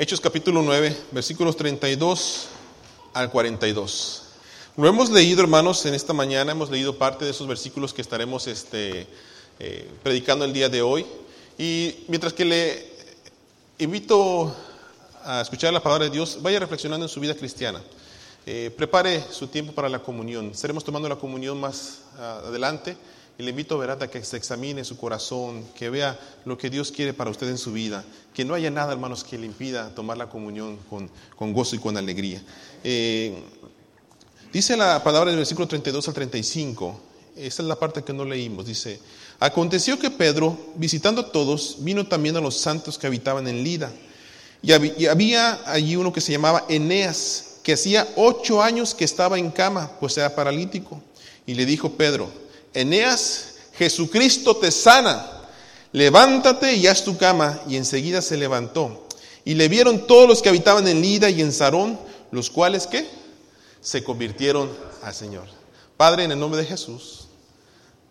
Hechos 0.00 0.20
capítulo 0.20 0.62
9, 0.62 0.96
versículos 1.10 1.56
32 1.56 2.46
al 3.14 3.32
42. 3.32 4.22
Lo 4.76 4.86
hemos 4.86 5.10
leído, 5.10 5.40
hermanos, 5.40 5.84
en 5.86 5.94
esta 5.94 6.12
mañana, 6.12 6.52
hemos 6.52 6.70
leído 6.70 6.96
parte 6.96 7.24
de 7.24 7.32
esos 7.32 7.48
versículos 7.48 7.92
que 7.92 8.00
estaremos 8.00 8.46
este, 8.46 9.08
eh, 9.58 9.90
predicando 10.04 10.44
el 10.44 10.52
día 10.52 10.68
de 10.68 10.82
hoy. 10.82 11.04
Y 11.58 12.04
mientras 12.06 12.32
que 12.32 12.44
le 12.44 12.92
invito 13.78 14.54
a 15.24 15.40
escuchar 15.40 15.72
la 15.72 15.82
palabra 15.82 16.04
de 16.04 16.12
Dios, 16.12 16.38
vaya 16.42 16.60
reflexionando 16.60 17.06
en 17.06 17.10
su 17.10 17.18
vida 17.18 17.34
cristiana. 17.34 17.82
Eh, 18.46 18.72
prepare 18.76 19.24
su 19.32 19.48
tiempo 19.48 19.72
para 19.72 19.88
la 19.88 19.98
comunión. 19.98 20.52
Estaremos 20.52 20.84
tomando 20.84 21.08
la 21.08 21.16
comunión 21.16 21.58
más 21.58 22.02
ah, 22.18 22.42
adelante. 22.46 22.96
Y 23.40 23.44
le 23.44 23.50
invito 23.50 23.78
¿verdad? 23.78 24.02
a 24.02 24.10
que 24.10 24.24
se 24.24 24.36
examine 24.36 24.84
su 24.84 24.96
corazón, 24.96 25.64
que 25.76 25.88
vea 25.90 26.18
lo 26.44 26.58
que 26.58 26.68
Dios 26.68 26.90
quiere 26.90 27.14
para 27.14 27.30
usted 27.30 27.48
en 27.48 27.56
su 27.56 27.72
vida, 27.72 28.04
que 28.34 28.44
no 28.44 28.52
haya 28.52 28.68
nada, 28.68 28.92
hermanos, 28.92 29.22
que 29.22 29.38
le 29.38 29.46
impida 29.46 29.94
tomar 29.94 30.16
la 30.18 30.28
comunión 30.28 30.76
con, 30.90 31.52
gozo 31.52 31.76
y 31.76 31.78
con 31.78 31.96
alegría. 31.96 32.42
Eh, 32.82 33.40
dice 34.52 34.76
la 34.76 35.04
palabra 35.04 35.30
del 35.30 35.38
versículo 35.38 35.68
32 35.68 36.08
al 36.08 36.14
35, 36.14 37.00
esa 37.36 37.62
es 37.62 37.68
la 37.68 37.76
parte 37.76 38.02
que 38.02 38.12
no 38.12 38.24
leímos, 38.24 38.66
dice, 38.66 38.98
aconteció 39.38 40.00
que 40.00 40.10
Pedro, 40.10 40.58
visitando 40.74 41.20
a 41.20 41.30
todos, 41.30 41.76
vino 41.78 42.08
también 42.08 42.36
a 42.36 42.40
los 42.40 42.56
santos 42.56 42.98
que 42.98 43.06
habitaban 43.06 43.46
en 43.46 43.62
Lida, 43.62 43.92
y 44.62 44.72
había 45.06 45.60
allí 45.70 45.94
uno 45.94 46.12
que 46.12 46.20
se 46.20 46.32
llamaba 46.32 46.64
Eneas, 46.68 47.60
que 47.62 47.74
hacía 47.74 48.08
ocho 48.16 48.60
años 48.60 48.96
que 48.96 49.04
estaba 49.04 49.38
en 49.38 49.52
cama, 49.52 49.92
pues 50.00 50.18
era 50.18 50.34
paralítico, 50.34 51.00
y 51.46 51.54
le 51.54 51.66
dijo 51.66 51.92
Pedro, 51.92 52.47
Eneas, 52.80 53.54
Jesucristo 53.74 54.56
te 54.56 54.70
sana, 54.70 55.48
levántate 55.92 56.74
y 56.74 56.86
haz 56.86 57.04
tu 57.04 57.16
cama. 57.18 57.60
Y 57.68 57.76
enseguida 57.76 58.22
se 58.22 58.36
levantó. 58.36 59.08
Y 59.44 59.54
le 59.54 59.68
vieron 59.68 60.06
todos 60.06 60.28
los 60.28 60.42
que 60.42 60.48
habitaban 60.48 60.86
en 60.86 61.00
Lida 61.00 61.28
y 61.28 61.40
en 61.40 61.52
Sarón, 61.52 61.98
los 62.30 62.50
cuales 62.50 62.86
¿qué? 62.86 63.08
Se 63.80 64.04
convirtieron 64.04 64.70
al 65.02 65.14
Señor. 65.14 65.46
Padre, 65.96 66.24
en 66.24 66.32
el 66.32 66.38
nombre 66.38 66.60
de 66.60 66.66
Jesús, 66.66 67.26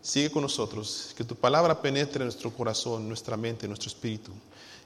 sigue 0.02 0.32
con 0.32 0.42
nosotros, 0.42 1.14
que 1.16 1.24
tu 1.24 1.36
palabra 1.36 1.82
penetre 1.82 2.22
en 2.22 2.28
nuestro 2.28 2.52
corazón, 2.52 3.08
nuestra 3.08 3.38
mente, 3.38 3.68
nuestro 3.68 3.88
espíritu. 3.88 4.32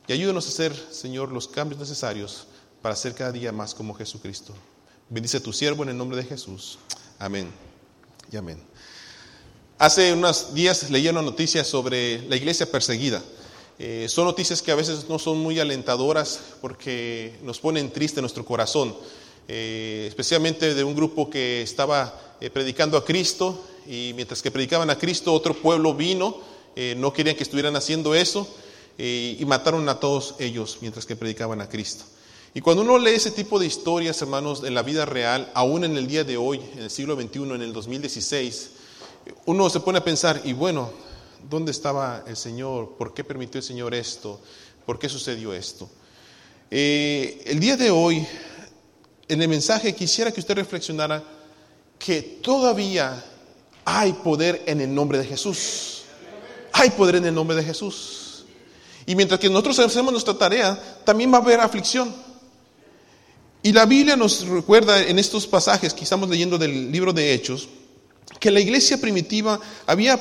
Y 0.08 0.14
ayúdenos 0.14 0.46
a 0.46 0.50
hacer, 0.50 0.76
Señor, 0.92 1.32
los 1.32 1.48
cambios 1.48 1.80
necesarios 1.80 2.46
para 2.82 2.96
ser 2.96 3.16
cada 3.16 3.32
día 3.32 3.52
más 3.52 3.74
como 3.74 3.96
Jesucristo. 3.96 4.54
Bendice 5.10 5.38
a 5.38 5.44
tu 5.44 5.54
siervo 5.54 5.84
en 5.84 5.90
el 5.90 5.98
nombre 5.98 6.18
de 6.18 6.24
Jesús. 6.24 6.78
Amén 7.18 7.50
y 8.32 8.38
amén. 8.38 8.71
Hace 9.82 10.14
unos 10.14 10.54
días 10.54 10.92
leí 10.92 11.08
una 11.08 11.24
noticia 11.24 11.64
sobre 11.64 12.22
la 12.30 12.36
iglesia 12.36 12.72
perseguida. 12.72 13.20
Eh, 13.80 14.06
son 14.10 14.26
noticias 14.26 14.62
que 14.62 14.72
a 14.72 14.76
veces 14.76 15.10
no 15.10 15.18
son 15.18 15.40
muy 15.40 15.60
alentadoras 15.60 16.40
porque 16.62 17.34
nos 17.42 17.60
ponen 17.60 17.90
triste 17.90 18.22
nuestro 18.22 18.46
corazón, 18.46 18.96
eh, 19.48 20.06
especialmente 20.08 20.76
de 20.76 20.84
un 20.84 20.96
grupo 20.96 21.32
que 21.32 21.64
estaba 21.64 22.36
eh, 22.40 22.52
predicando 22.52 22.96
a 22.96 23.04
Cristo 23.04 23.60
y 23.88 24.12
mientras 24.16 24.44
que 24.44 24.52
predicaban 24.52 24.92
a 24.92 25.00
Cristo 25.00 25.34
otro 25.34 25.56
pueblo 25.56 25.96
vino, 25.96 26.38
no 26.98 27.12
querían 27.12 27.36
que 27.36 27.42
estuvieran 27.42 27.76
haciendo 27.76 28.14
eso 28.14 28.48
y 29.00 29.44
mataron 29.48 29.90
a 29.90 30.00
todos 30.00 30.36
ellos 30.38 30.78
mientras 30.82 31.08
que 31.08 31.16
predicaban 31.16 31.60
a 31.60 31.68
Cristo. 31.68 32.04
Y 32.54 32.62
cuando 32.62 32.84
uno 32.84 33.00
lee 33.00 33.16
ese 33.16 33.32
tipo 33.32 33.58
de 33.58 33.66
historias, 33.66 34.22
hermanos, 34.22 34.64
en 34.64 34.76
la 34.76 34.84
vida 34.84 35.08
real, 35.08 35.52
aún 35.56 35.86
en 35.86 35.98
el 35.98 36.06
día 36.06 36.24
de 36.24 36.38
hoy, 36.38 36.62
en 36.74 36.84
el 36.84 36.92
siglo 36.92 37.20
XXI, 37.20 37.40
en 37.56 37.62
el 37.64 37.74
2016, 37.74 38.70
uno 39.46 39.70
se 39.70 39.80
pone 39.80 40.00
a 40.00 40.04
pensar, 40.04 40.42
y 40.44 40.54
bueno, 40.54 40.92
¿dónde 41.50 41.72
estaba 41.72 42.24
el 42.28 42.38
Señor? 42.38 42.96
¿Por 42.98 43.14
qué 43.14 43.24
permitió 43.24 43.60
el 43.60 43.64
Señor 43.64 43.94
esto? 43.94 44.40
¿Por 44.86 45.00
qué 45.00 45.10
sucedió 45.10 45.54
esto? 45.54 45.90
Eh, 46.70 47.44
el 47.46 47.60
día 47.60 47.78
de 47.78 47.92
hoy, 47.92 48.26
en 49.28 49.42
el 49.42 49.48
mensaje, 49.48 49.94
quisiera 49.94 50.32
que 50.32 50.40
usted 50.40 50.56
reflexionara 50.56 51.24
que 52.00 52.22
todavía 52.22 53.24
hay 53.86 54.14
poder 54.14 54.64
en 54.66 54.82
el 54.82 54.94
nombre 54.94 55.18
de 55.18 55.26
Jesús. 55.26 56.04
Hay 56.74 56.90
poder 56.92 57.16
en 57.16 57.26
el 57.26 57.34
nombre 57.34 57.56
de 57.56 57.64
Jesús. 57.64 58.46
Y 59.06 59.16
mientras 59.16 59.40
que 59.40 59.50
nosotros 59.50 59.80
hacemos 59.80 60.12
nuestra 60.12 60.38
tarea, 60.38 60.80
también 61.04 61.32
va 61.32 61.38
a 61.38 61.42
haber 61.42 61.60
aflicción. 61.60 62.14
Y 63.64 63.72
la 63.74 63.86
Biblia 63.86 64.16
nos 64.16 64.48
recuerda 64.48 65.02
en 65.02 65.20
estos 65.20 65.46
pasajes 65.46 65.94
que 65.94 66.04
estamos 66.04 66.30
leyendo 66.30 66.58
del 66.58 66.92
libro 66.92 67.14
de 67.14 67.34
Hechos, 67.34 67.68
que 68.40 68.52
la 68.52 68.60
iglesia 68.60 68.98
primitiva 69.00 69.60
había, 69.86 70.20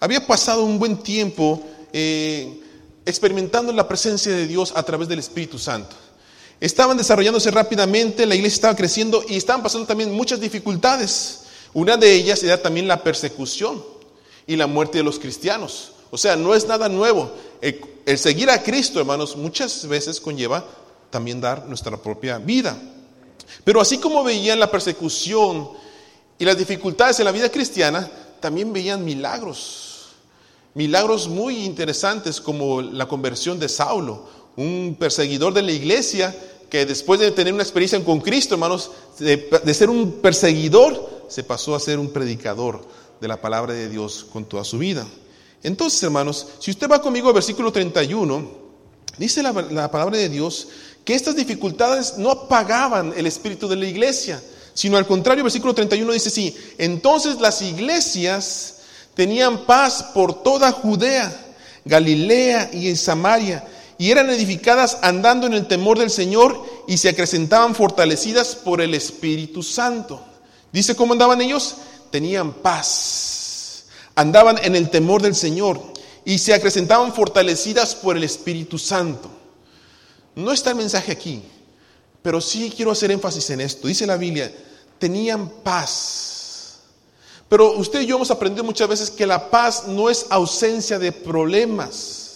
había 0.00 0.26
pasado 0.26 0.64
un 0.64 0.78
buen 0.78 0.98
tiempo 0.98 1.62
eh, 1.92 2.60
experimentando 3.04 3.72
la 3.72 3.88
presencia 3.88 4.32
de 4.32 4.46
Dios 4.46 4.72
a 4.76 4.82
través 4.82 5.08
del 5.08 5.18
Espíritu 5.18 5.58
Santo. 5.58 5.96
Estaban 6.60 6.96
desarrollándose 6.96 7.50
rápidamente, 7.50 8.26
la 8.26 8.34
iglesia 8.34 8.56
estaba 8.56 8.76
creciendo 8.76 9.24
y 9.28 9.36
estaban 9.36 9.62
pasando 9.62 9.86
también 9.86 10.12
muchas 10.12 10.40
dificultades. 10.40 11.40
Una 11.74 11.96
de 11.96 12.12
ellas 12.12 12.42
era 12.42 12.60
también 12.60 12.88
la 12.88 13.02
persecución 13.02 13.84
y 14.46 14.56
la 14.56 14.66
muerte 14.66 14.98
de 14.98 15.04
los 15.04 15.18
cristianos. 15.18 15.92
O 16.10 16.16
sea, 16.16 16.36
no 16.36 16.54
es 16.54 16.66
nada 16.66 16.88
nuevo. 16.88 17.30
El, 17.60 17.80
el 18.06 18.18
seguir 18.18 18.48
a 18.48 18.62
Cristo, 18.62 19.00
hermanos, 19.00 19.36
muchas 19.36 19.86
veces 19.86 20.20
conlleva 20.20 20.64
también 21.10 21.40
dar 21.40 21.66
nuestra 21.66 21.96
propia 21.96 22.38
vida. 22.38 22.76
Pero 23.64 23.80
así 23.80 23.98
como 23.98 24.24
veían 24.24 24.58
la 24.58 24.70
persecución 24.70 25.70
y 26.38 26.44
las 26.44 26.58
dificultades 26.58 27.18
en 27.18 27.24
la 27.24 27.32
vida 27.32 27.50
cristiana, 27.50 28.08
también 28.40 28.72
veían 28.72 29.04
milagros. 29.04 30.08
Milagros 30.74 31.28
muy 31.28 31.64
interesantes 31.64 32.40
como 32.40 32.82
la 32.82 33.08
conversión 33.08 33.58
de 33.58 33.68
Saulo, 33.68 34.28
un 34.56 34.96
perseguidor 34.98 35.54
de 35.54 35.62
la 35.62 35.72
iglesia 35.72 36.34
que 36.68 36.84
después 36.84 37.20
de 37.20 37.30
tener 37.30 37.54
una 37.54 37.62
experiencia 37.62 38.02
con 38.04 38.20
Cristo, 38.20 38.54
hermanos, 38.54 38.90
de, 39.18 39.74
ser 39.74 39.88
un 39.88 40.20
perseguidor, 40.20 41.24
se 41.28 41.44
pasó 41.44 41.74
a 41.74 41.80
ser 41.80 41.98
un 41.98 42.10
predicador 42.10 42.84
de 43.20 43.28
la 43.28 43.40
palabra 43.40 43.72
de 43.72 43.88
Dios 43.88 44.26
con 44.30 44.44
toda 44.44 44.64
su 44.64 44.78
vida. 44.78 45.06
Entonces, 45.62 46.02
hermanos, 46.02 46.46
si 46.58 46.70
usted 46.70 46.88
va 46.90 47.00
conmigo 47.00 47.28
al 47.28 47.34
versículo 47.34 47.72
31, 47.72 48.50
dice 49.16 49.42
la 49.42 49.90
palabra 49.90 50.18
de 50.18 50.28
Dios 50.28 50.68
que 51.04 51.14
estas 51.14 51.36
dificultades 51.36 52.18
no 52.18 52.30
apagaban 52.30 53.14
el 53.16 53.26
espíritu 53.26 53.68
de 53.68 53.76
la 53.76 53.86
iglesia, 53.86 54.42
sino 54.76 54.98
al 54.98 55.06
contrario, 55.06 55.42
versículo 55.42 55.74
31 55.74 56.12
dice 56.12 56.28
así, 56.28 56.54
entonces 56.76 57.40
las 57.40 57.62
iglesias 57.62 58.80
tenían 59.14 59.64
paz 59.64 60.04
por 60.12 60.42
toda 60.42 60.70
Judea, 60.70 61.34
Galilea 61.86 62.68
y 62.74 62.90
en 62.90 62.98
Samaria, 62.98 63.66
y 63.96 64.10
eran 64.10 64.28
edificadas 64.28 64.98
andando 65.00 65.46
en 65.46 65.54
el 65.54 65.66
temor 65.66 65.98
del 65.98 66.10
Señor 66.10 66.62
y 66.86 66.98
se 66.98 67.08
acrecentaban 67.08 67.74
fortalecidas 67.74 68.54
por 68.54 68.82
el 68.82 68.92
Espíritu 68.92 69.62
Santo. 69.62 70.22
Dice 70.70 70.94
cómo 70.94 71.14
andaban 71.14 71.40
ellos, 71.40 71.76
tenían 72.10 72.52
paz, 72.52 73.86
andaban 74.14 74.58
en 74.62 74.76
el 74.76 74.90
temor 74.90 75.22
del 75.22 75.34
Señor 75.34 75.80
y 76.22 76.36
se 76.36 76.52
acrecentaban 76.52 77.14
fortalecidas 77.14 77.94
por 77.94 78.18
el 78.18 78.24
Espíritu 78.24 78.78
Santo. 78.78 79.30
No 80.34 80.52
está 80.52 80.72
el 80.72 80.76
mensaje 80.76 81.12
aquí, 81.12 81.42
pero 82.20 82.42
sí 82.42 82.70
quiero 82.76 82.90
hacer 82.90 83.10
énfasis 83.10 83.48
en 83.48 83.62
esto. 83.62 83.88
Dice 83.88 84.06
la 84.06 84.18
Biblia, 84.18 84.52
tenían 84.98 85.48
paz. 85.62 86.80
Pero 87.48 87.72
usted 87.72 88.00
y 88.00 88.06
yo 88.06 88.16
hemos 88.16 88.30
aprendido 88.30 88.64
muchas 88.64 88.88
veces 88.88 89.10
que 89.10 89.26
la 89.26 89.50
paz 89.50 89.86
no 89.86 90.10
es 90.10 90.26
ausencia 90.30 90.98
de 90.98 91.12
problemas. 91.12 92.26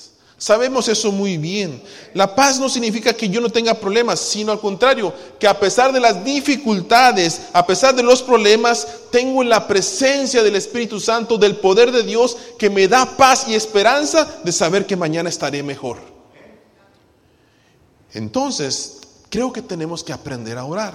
Sabemos 0.41 0.89
eso 0.89 1.13
muy 1.13 1.37
bien. 1.37 1.83
La 2.15 2.35
paz 2.35 2.59
no 2.59 2.71
significa 2.71 3.13
que 3.13 3.29
yo 3.29 3.43
no 3.43 3.51
tenga 3.51 3.75
problemas, 3.75 4.19
sino 4.21 4.53
al 4.53 4.59
contrario, 4.59 5.13
que 5.39 5.47
a 5.47 5.61
pesar 5.61 5.93
de 5.93 6.01
las 6.01 6.25
dificultades, 6.25 7.43
a 7.53 7.67
pesar 7.67 7.95
de 7.95 8.03
los 8.03 8.23
problemas, 8.23 8.87
tengo 9.11 9.45
la 9.45 9.69
presencia 9.69 10.43
del 10.43 10.57
Espíritu 10.57 10.99
Santo, 10.99 11.37
del 11.37 11.57
poder 11.57 11.93
de 11.93 12.05
Dios, 12.05 12.39
que 12.59 12.71
me 12.71 12.89
da 12.89 13.05
paz 13.19 13.49
y 13.49 13.55
esperanza 13.55 14.41
de 14.43 14.51
saber 14.51 14.87
que 14.87 14.97
mañana 14.97 15.29
estaré 15.29 15.63
mejor. 15.63 15.99
Entonces, 18.15 19.01
creo 19.29 19.53
que 19.53 19.61
tenemos 19.61 20.03
que 20.03 20.15
aprender 20.15 20.57
a 20.57 20.65
orar. 20.65 20.95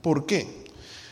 ¿Por 0.00 0.24
qué? 0.24 0.65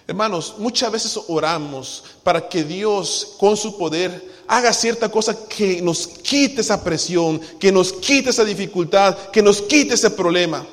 Hermanos, 0.06 0.56
muchas 0.58 0.92
veces 0.92 1.18
oramos 1.28 2.04
para 2.22 2.46
que 2.46 2.62
Dios 2.62 3.36
con 3.38 3.56
su 3.56 3.78
poder 3.78 4.34
haga 4.46 4.72
cierta 4.72 5.08
cosa 5.08 5.46
que 5.48 5.80
nos 5.80 6.06
quite 6.06 6.60
esa 6.60 6.84
presión, 6.84 7.40
que 7.58 7.72
nos 7.72 7.92
quite 7.92 8.28
esa 8.28 8.44
dificultad, 8.44 9.16
que 9.30 9.42
nos 9.42 9.62
quite 9.62 9.94
ese 9.94 10.10
problema. 10.10 10.66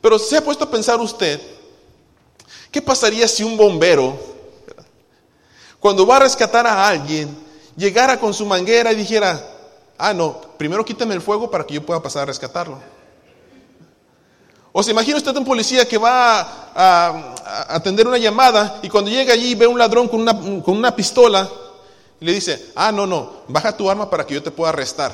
Pero 0.00 0.18
se 0.18 0.36
ha 0.36 0.44
puesto 0.44 0.64
a 0.64 0.70
pensar 0.70 1.00
usted, 1.00 1.40
¿qué 2.70 2.80
pasaría 2.80 3.26
si 3.26 3.42
un 3.42 3.56
bombero, 3.56 4.16
cuando 5.80 6.06
va 6.06 6.16
a 6.16 6.20
rescatar 6.20 6.66
a 6.66 6.86
alguien, 6.86 7.28
llegara 7.76 8.20
con 8.20 8.32
su 8.32 8.46
manguera 8.46 8.92
y 8.92 8.96
dijera, 8.96 9.44
ah, 9.98 10.14
no, 10.14 10.40
primero 10.56 10.84
quítame 10.84 11.14
el 11.14 11.20
fuego 11.20 11.50
para 11.50 11.66
que 11.66 11.74
yo 11.74 11.84
pueda 11.84 12.00
pasar 12.00 12.22
a 12.22 12.26
rescatarlo? 12.26 12.93
O 14.76 14.82
se 14.82 14.90
imagina 14.90 15.18
usted 15.18 15.36
un 15.36 15.44
policía 15.44 15.86
que 15.86 15.96
va 15.96 16.40
a, 16.74 17.74
atender 17.76 18.08
una 18.08 18.18
llamada 18.18 18.80
y 18.82 18.88
cuando 18.88 19.08
llega 19.08 19.32
allí 19.32 19.54
ve 19.54 19.68
un 19.68 19.78
ladrón 19.78 20.08
con 20.08 20.20
una, 20.20 20.36
con 20.36 20.76
una 20.76 20.96
pistola 20.96 21.48
y 22.20 22.24
le 22.24 22.32
dice, 22.32 22.72
ah, 22.74 22.90
no, 22.90 23.06
no, 23.06 23.44
baja 23.46 23.76
tu 23.76 23.88
arma 23.88 24.10
para 24.10 24.26
que 24.26 24.34
yo 24.34 24.42
te 24.42 24.50
pueda 24.50 24.70
arrestar. 24.70 25.12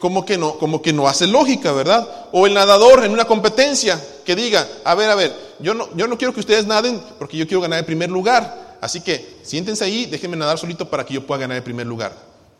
como 0.00 0.24
que 0.24 0.36
no, 0.36 0.58
como 0.58 0.82
que 0.82 0.92
no 0.92 1.06
hace 1.06 1.28
lógica, 1.28 1.70
¿verdad? 1.70 2.26
O 2.32 2.48
el 2.48 2.54
nadador 2.54 3.04
en 3.04 3.12
una 3.12 3.26
competencia 3.26 4.04
que 4.24 4.34
diga, 4.34 4.66
a 4.82 4.96
ver, 4.96 5.08
a 5.08 5.14
ver, 5.14 5.56
yo 5.60 5.72
no, 5.74 5.88
yo 5.94 6.08
no 6.08 6.18
quiero 6.18 6.34
que 6.34 6.40
ustedes 6.40 6.66
naden 6.66 7.00
porque 7.16 7.36
yo 7.36 7.46
quiero 7.46 7.60
ganar 7.60 7.78
el 7.78 7.84
primer 7.84 8.10
lugar. 8.10 8.78
Así 8.80 9.02
que 9.02 9.38
siéntense 9.44 9.84
ahí, 9.84 10.06
déjenme 10.06 10.36
nadar 10.36 10.58
solito 10.58 10.90
para 10.90 11.06
que 11.06 11.14
yo 11.14 11.24
pueda 11.24 11.42
ganar 11.42 11.58
el 11.58 11.62
primer 11.62 11.86
lugar. 11.86 12.12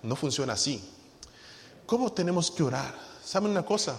No 0.04 0.14
funciona 0.14 0.52
así. 0.52 0.80
¿Cómo 1.86 2.12
tenemos 2.12 2.52
que 2.52 2.62
orar? 2.62 2.94
¿Saben 3.24 3.50
una 3.50 3.64
cosa? 3.64 3.96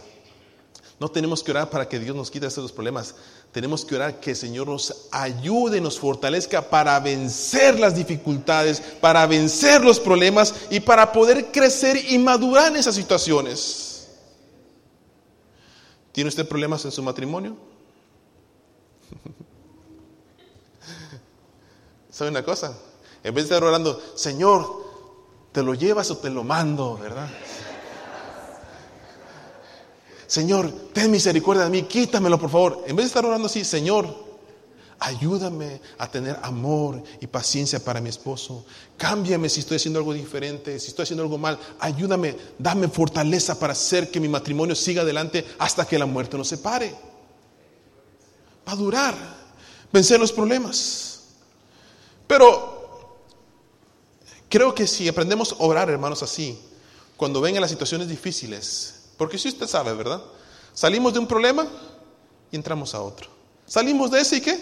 No 1.02 1.10
tenemos 1.10 1.42
que 1.42 1.50
orar 1.50 1.72
para 1.72 1.90
que 1.90 1.98
Dios 1.98 2.16
nos 2.16 2.30
quite 2.30 2.46
estos 2.46 2.72
problemas. 2.72 3.16
Tenemos 3.52 3.84
que 3.84 3.96
orar 3.96 4.20
que 4.20 4.30
el 4.30 4.36
Señor 4.36 4.68
nos 4.68 5.08
ayude, 5.10 5.82
nos 5.82 5.98
fortalezca 5.98 6.70
para 6.70 7.00
vencer 7.00 7.80
las 7.80 7.96
dificultades, 7.96 8.80
para 9.02 9.26
vencer 9.26 9.84
los 9.84 10.00
problemas 10.00 10.54
y 10.70 10.80
para 10.80 11.12
poder 11.12 11.52
crecer 11.52 11.98
y 12.12 12.20
madurar 12.20 12.68
en 12.68 12.76
esas 12.76 12.94
situaciones. 12.94 14.10
¿Tiene 16.12 16.28
usted 16.28 16.48
problemas 16.48 16.86
en 16.86 16.92
su 16.92 17.02
matrimonio? 17.02 17.58
¿Sabe 22.12 22.30
una 22.30 22.44
cosa? 22.44 22.78
En 23.24 23.34
vez 23.34 23.50
de 23.50 23.56
estar 23.56 23.68
orando, 23.68 24.00
Señor, 24.14 24.70
¿te 25.52 25.64
lo 25.64 25.74
llevas 25.74 26.12
o 26.12 26.18
te 26.18 26.30
lo 26.30 26.44
mando? 26.44 26.96
¿Verdad? 27.02 27.28
Señor, 30.32 30.72
ten 30.94 31.12
misericordia 31.12 31.66
de 31.66 31.70
mí, 31.70 31.84
quítamelo 31.84 32.40
por 32.40 32.50
favor. 32.50 32.86
En 32.88 32.96
vez 32.96 33.04
de 33.04 33.08
estar 33.08 33.26
orando 33.26 33.48
así, 33.48 33.66
Señor, 33.66 34.16
ayúdame 34.98 35.82
a 35.98 36.10
tener 36.10 36.40
amor 36.42 37.04
y 37.20 37.28
paciencia 37.28 37.84
para 37.84 38.00
mi 38.00 38.08
esposo. 38.08 38.66
Cámbiame 38.96 39.50
si 39.50 39.60
estoy 39.60 39.76
haciendo 39.76 40.00
algo 40.00 40.14
diferente, 40.14 40.80
si 40.80 40.88
estoy 40.88 41.04
haciendo 41.04 41.24
algo 41.24 41.38
mal. 41.38 41.60
Ayúdame, 41.82 42.38
dame 42.58 42.88
fortaleza 42.88 43.60
para 43.60 43.74
hacer 43.74 44.10
que 44.10 44.22
mi 44.22 44.30
matrimonio 44.30 44.74
siga 44.74 45.02
adelante 45.02 45.46
hasta 45.60 45.86
que 45.86 46.00
la 46.00 46.06
muerte 46.06 46.38
nos 46.38 46.48
separe. 46.48 46.96
Va 48.66 48.72
a 48.72 48.78
durar, 48.78 49.16
vencer 49.92 50.18
los 50.18 50.32
problemas. 50.32 51.24
Pero 52.26 53.18
creo 54.48 54.74
que 54.74 54.88
si 54.88 55.10
aprendemos 55.10 55.52
a 55.52 55.62
orar, 55.66 55.90
hermanos, 55.90 56.24
así, 56.24 56.58
cuando 57.18 57.42
vengan 57.42 57.60
las 57.60 57.72
situaciones 57.72 58.08
difíciles, 58.08 59.01
porque 59.22 59.38
si 59.38 59.50
usted 59.50 59.68
sabe, 59.68 59.94
¿verdad? 59.94 60.20
Salimos 60.74 61.14
de 61.14 61.20
un 61.20 61.28
problema 61.28 61.68
y 62.52 62.56
entramos 62.56 62.96
a 62.96 63.02
otro. 63.04 63.30
Salimos 63.68 64.10
de 64.10 64.20
ese 64.20 64.38
y 64.38 64.42
qué? 64.42 64.60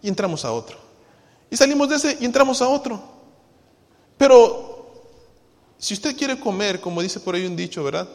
Y 0.00 0.08
entramos 0.08 0.42
a 0.46 0.52
otro. 0.52 0.78
Y 1.50 1.56
salimos 1.58 1.86
de 1.90 1.96
ese 1.96 2.16
y 2.18 2.24
entramos 2.24 2.62
a 2.62 2.68
otro. 2.70 2.98
Pero 4.16 4.90
si 5.76 5.92
usted 5.92 6.16
quiere 6.16 6.40
comer, 6.40 6.80
como 6.80 7.02
dice 7.02 7.20
por 7.20 7.34
ahí 7.34 7.44
un 7.44 7.54
dicho, 7.54 7.84
¿verdad? 7.84 8.08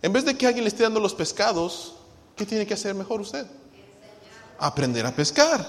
En 0.00 0.10
vez 0.10 0.24
de 0.24 0.34
que 0.38 0.46
alguien 0.46 0.64
le 0.64 0.68
esté 0.68 0.84
dando 0.84 1.00
los 1.00 1.12
pescados, 1.12 1.96
¿qué 2.34 2.46
tiene 2.46 2.66
que 2.66 2.72
hacer 2.72 2.94
mejor 2.94 3.20
usted? 3.20 3.46
Aprender 4.58 5.04
a 5.04 5.14
pescar. 5.14 5.68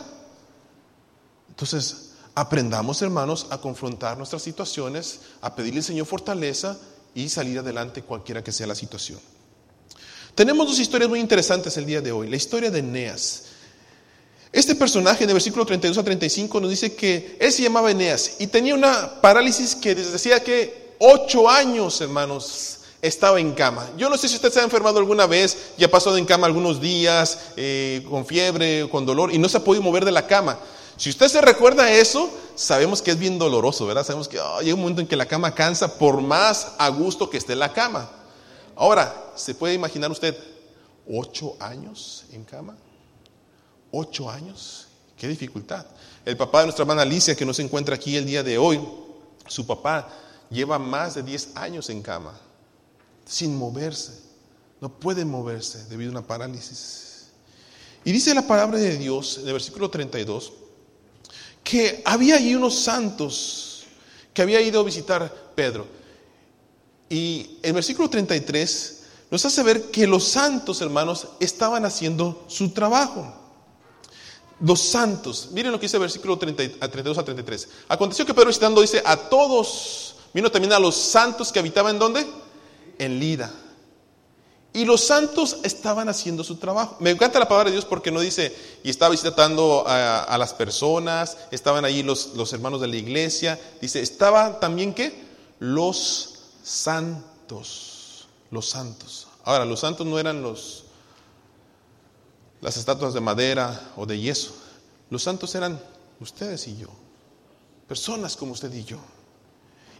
Entonces, 1.49 2.11
aprendamos, 2.35 3.01
hermanos, 3.01 3.47
a 3.49 3.57
confrontar 3.57 4.17
nuestras 4.17 4.43
situaciones, 4.43 5.19
a 5.41 5.53
pedirle 5.53 5.81
al 5.81 5.83
Señor 5.83 6.05
fortaleza 6.05 6.77
y 7.13 7.27
salir 7.27 7.59
adelante 7.59 8.01
cualquiera 8.01 8.41
que 8.41 8.53
sea 8.53 8.65
la 8.65 8.75
situación. 8.75 9.19
Tenemos 10.35 10.67
dos 10.67 10.79
historias 10.79 11.09
muy 11.09 11.19
interesantes 11.19 11.75
el 11.77 11.85
día 11.85 12.01
de 12.01 12.11
hoy. 12.11 12.29
La 12.29 12.37
historia 12.37 12.71
de 12.71 12.79
Eneas. 12.79 13.43
Este 14.53 14.75
personaje 14.75 15.23
el 15.23 15.33
versículo 15.33 15.65
32 15.65 15.97
a 15.97 16.03
35 16.03 16.59
nos 16.59 16.69
dice 16.69 16.93
que 16.93 17.37
él 17.39 17.51
se 17.51 17.63
llamaba 17.63 17.91
Eneas 17.91 18.35
y 18.39 18.47
tenía 18.47 18.75
una 18.75 19.21
parálisis 19.21 19.75
que 19.75 19.95
decía 19.95 20.43
que 20.43 20.95
ocho 20.99 21.49
años, 21.49 21.99
hermanos, 22.01 22.79
estaba 23.01 23.39
en 23.39 23.53
cama. 23.53 23.89
Yo 23.97 24.09
no 24.09 24.17
sé 24.17 24.27
si 24.29 24.35
usted 24.35 24.51
se 24.51 24.59
ha 24.59 24.63
enfermado 24.63 24.99
alguna 24.99 25.25
vez 25.25 25.73
y 25.77 25.83
ha 25.83 25.91
pasado 25.91 26.17
en 26.17 26.25
cama 26.25 26.47
algunos 26.47 26.79
días 26.79 27.37
eh, 27.57 28.05
con 28.09 28.25
fiebre, 28.25 28.87
con 28.89 29.05
dolor 29.05 29.33
y 29.33 29.37
no 29.37 29.49
se 29.49 29.57
ha 29.57 29.63
podido 29.63 29.83
mover 29.83 30.05
de 30.05 30.11
la 30.11 30.27
cama. 30.27 30.59
Si 30.97 31.09
usted 31.09 31.27
se 31.27 31.41
recuerda 31.41 31.91
eso, 31.91 32.29
sabemos 32.55 33.01
que 33.01 33.11
es 33.11 33.19
bien 33.19 33.39
doloroso, 33.39 33.85
¿verdad? 33.85 34.05
Sabemos 34.05 34.27
que 34.27 34.39
hay 34.39 34.71
un 34.71 34.79
momento 34.79 35.01
en 35.01 35.07
que 35.07 35.15
la 35.15 35.25
cama 35.25 35.55
cansa 35.55 35.97
por 35.97 36.21
más 36.21 36.73
a 36.77 36.89
gusto 36.89 37.29
que 37.29 37.37
esté 37.37 37.55
la 37.55 37.73
cama. 37.73 38.09
Ahora, 38.75 39.33
¿se 39.35 39.55
puede 39.55 39.73
imaginar 39.73 40.11
usted 40.11 40.35
ocho 41.07 41.55
años 41.59 42.25
en 42.31 42.43
cama? 42.43 42.75
¿Ocho 43.91 44.29
años? 44.29 44.87
Qué 45.17 45.27
dificultad. 45.27 45.85
El 46.25 46.37
papá 46.37 46.59
de 46.59 46.65
nuestra 46.65 46.83
hermana 46.83 47.03
Alicia, 47.03 47.35
que 47.35 47.45
no 47.45 47.53
se 47.53 47.61
encuentra 47.61 47.95
aquí 47.95 48.15
el 48.15 48.25
día 48.25 48.43
de 48.43 48.57
hoy, 48.57 48.79
su 49.47 49.65
papá 49.65 50.09
lleva 50.49 50.79
más 50.79 51.15
de 51.15 51.23
diez 51.23 51.49
años 51.55 51.89
en 51.89 52.01
cama, 52.01 52.33
sin 53.25 53.55
moverse. 53.55 54.13
No 54.79 54.89
puede 54.89 55.25
moverse 55.25 55.85
debido 55.85 56.09
a 56.09 56.13
una 56.13 56.27
parálisis. 56.27 57.27
Y 58.03 58.11
dice 58.11 58.33
la 58.33 58.47
palabra 58.47 58.79
de 58.79 58.97
Dios 58.97 59.37
en 59.37 59.47
el 59.47 59.53
versículo 59.53 59.89
32 59.89 60.53
que 61.63 62.01
había 62.05 62.35
allí 62.35 62.55
unos 62.55 62.79
santos 62.79 63.83
que 64.33 64.41
había 64.41 64.61
ido 64.61 64.79
a 64.79 64.83
visitar 64.83 65.31
Pedro. 65.55 65.85
Y 67.11 67.57
el 67.61 67.73
versículo 67.73 68.09
33 68.09 69.03
nos 69.29 69.43
hace 69.43 69.61
ver 69.63 69.91
que 69.91 70.07
los 70.07 70.23
santos, 70.23 70.79
hermanos, 70.79 71.27
estaban 71.41 71.83
haciendo 71.83 72.45
su 72.47 72.69
trabajo. 72.69 73.35
Los 74.61 74.79
santos, 74.79 75.49
miren 75.51 75.73
lo 75.73 75.77
que 75.77 75.87
dice 75.87 75.97
el 75.97 76.01
versículo 76.01 76.37
32 76.37 77.17
a 77.17 77.25
33. 77.25 77.67
Aconteció 77.89 78.25
que 78.25 78.33
Pedro 78.33 78.47
visitando 78.47 78.79
dice 78.79 79.03
a 79.05 79.17
todos, 79.17 80.15
vino 80.33 80.49
también 80.49 80.71
a 80.71 80.79
los 80.79 80.95
santos 80.95 81.51
que 81.51 81.59
habitaban 81.59 81.95
en 81.95 81.99
dónde? 81.99 82.25
En 82.97 83.19
Lida. 83.19 83.51
Y 84.71 84.85
los 84.85 85.01
santos 85.01 85.57
estaban 85.63 86.07
haciendo 86.07 86.45
su 86.45 86.55
trabajo. 86.55 86.95
Me 87.01 87.09
encanta 87.09 87.39
la 87.39 87.49
palabra 87.49 87.71
de 87.71 87.75
Dios 87.75 87.83
porque 87.83 88.09
no 88.09 88.21
dice, 88.21 88.55
y 88.83 88.89
estaba 88.89 89.11
visitando 89.11 89.83
a, 89.85 90.37
las 90.37 90.53
personas, 90.53 91.35
estaban 91.51 91.83
allí 91.83 92.03
los, 92.03 92.35
los 92.35 92.53
hermanos 92.53 92.79
de 92.79 92.87
la 92.87 92.95
iglesia. 92.95 93.59
Dice, 93.81 93.99
estaban 93.99 94.61
también 94.61 94.93
qué? 94.93 95.29
Los 95.59 96.30
santos, 96.63 98.27
los 98.49 98.69
santos. 98.69 99.27
Ahora, 99.43 99.65
los 99.65 99.79
santos 99.79 100.05
no 100.05 100.19
eran 100.19 100.41
los 100.41 100.85
las 102.61 102.77
estatuas 102.77 103.13
de 103.13 103.19
madera 103.21 103.91
o 103.97 104.05
de 104.05 104.19
yeso. 104.19 104.53
Los 105.09 105.23
santos 105.23 105.53
eran 105.55 105.81
ustedes 106.19 106.67
y 106.67 106.77
yo. 106.77 106.89
Personas 107.87 108.37
como 108.37 108.53
usted 108.53 108.71
y 108.73 108.83
yo. 108.83 108.99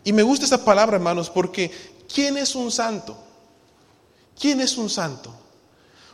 Y 0.04 0.13
me 0.13 0.24
gusta 0.24 0.46
esa 0.46 0.63
palabra, 0.63 0.96
hermanos, 0.96 1.30
porque 1.30 1.72
¿quién 2.13 2.38
es 2.38 2.56
un 2.56 2.72
santo? 2.72 3.18
¿Quién 4.40 4.62
es 4.62 4.78
un 4.78 4.90
santo? 4.90 5.34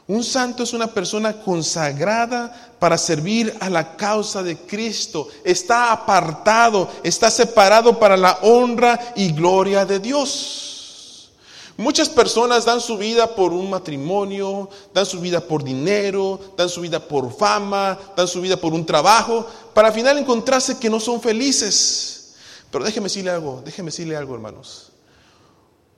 Un 0.08 0.24
santo 0.24 0.64
es 0.64 0.72
una 0.72 0.88
persona 0.88 1.34
consagrada 1.34 2.74
para 2.80 2.98
servir 2.98 3.54
a 3.60 3.70
la 3.70 3.98
causa 3.98 4.42
de 4.42 4.58
Cristo. 4.58 5.28
Está 5.44 5.92
apartado, 5.92 6.90
está 7.04 7.30
separado 7.30 8.00
para 8.00 8.16
la 8.16 8.40
honra 8.42 9.14
y 9.18 9.34
gloria 9.34 9.86
de 9.86 10.00
Dios. 10.00 11.32
Muchas 11.76 12.08
personas 12.08 12.64
dan 12.64 12.80
su 12.80 12.98
vida 12.98 13.36
por 13.36 13.52
un 13.52 13.70
matrimonio, 13.70 14.70
dan 14.94 15.06
su 15.06 15.20
vida 15.20 15.42
por 15.42 15.64
dinero, 15.64 16.40
dan 16.56 16.70
su 16.70 16.80
vida 16.82 17.00
por 17.06 17.32
fama, 17.36 18.00
dan 18.16 18.30
su 18.30 18.40
vida 18.40 18.56
por 18.58 18.74
un 18.74 18.86
trabajo, 18.86 19.46
para 19.74 19.90
al 19.90 19.94
final 19.94 20.18
encontrarse 20.18 20.80
que 20.80 20.90
no 20.90 21.02
son 21.02 21.22
felices. 21.22 22.34
Pero 22.72 22.86
déjeme 22.86 23.06
decirle 23.06 23.32
algo, 23.32 23.62
déjeme 23.64 23.92
decirle 23.92 24.16
algo, 24.16 24.34
hermanos. 24.34 24.92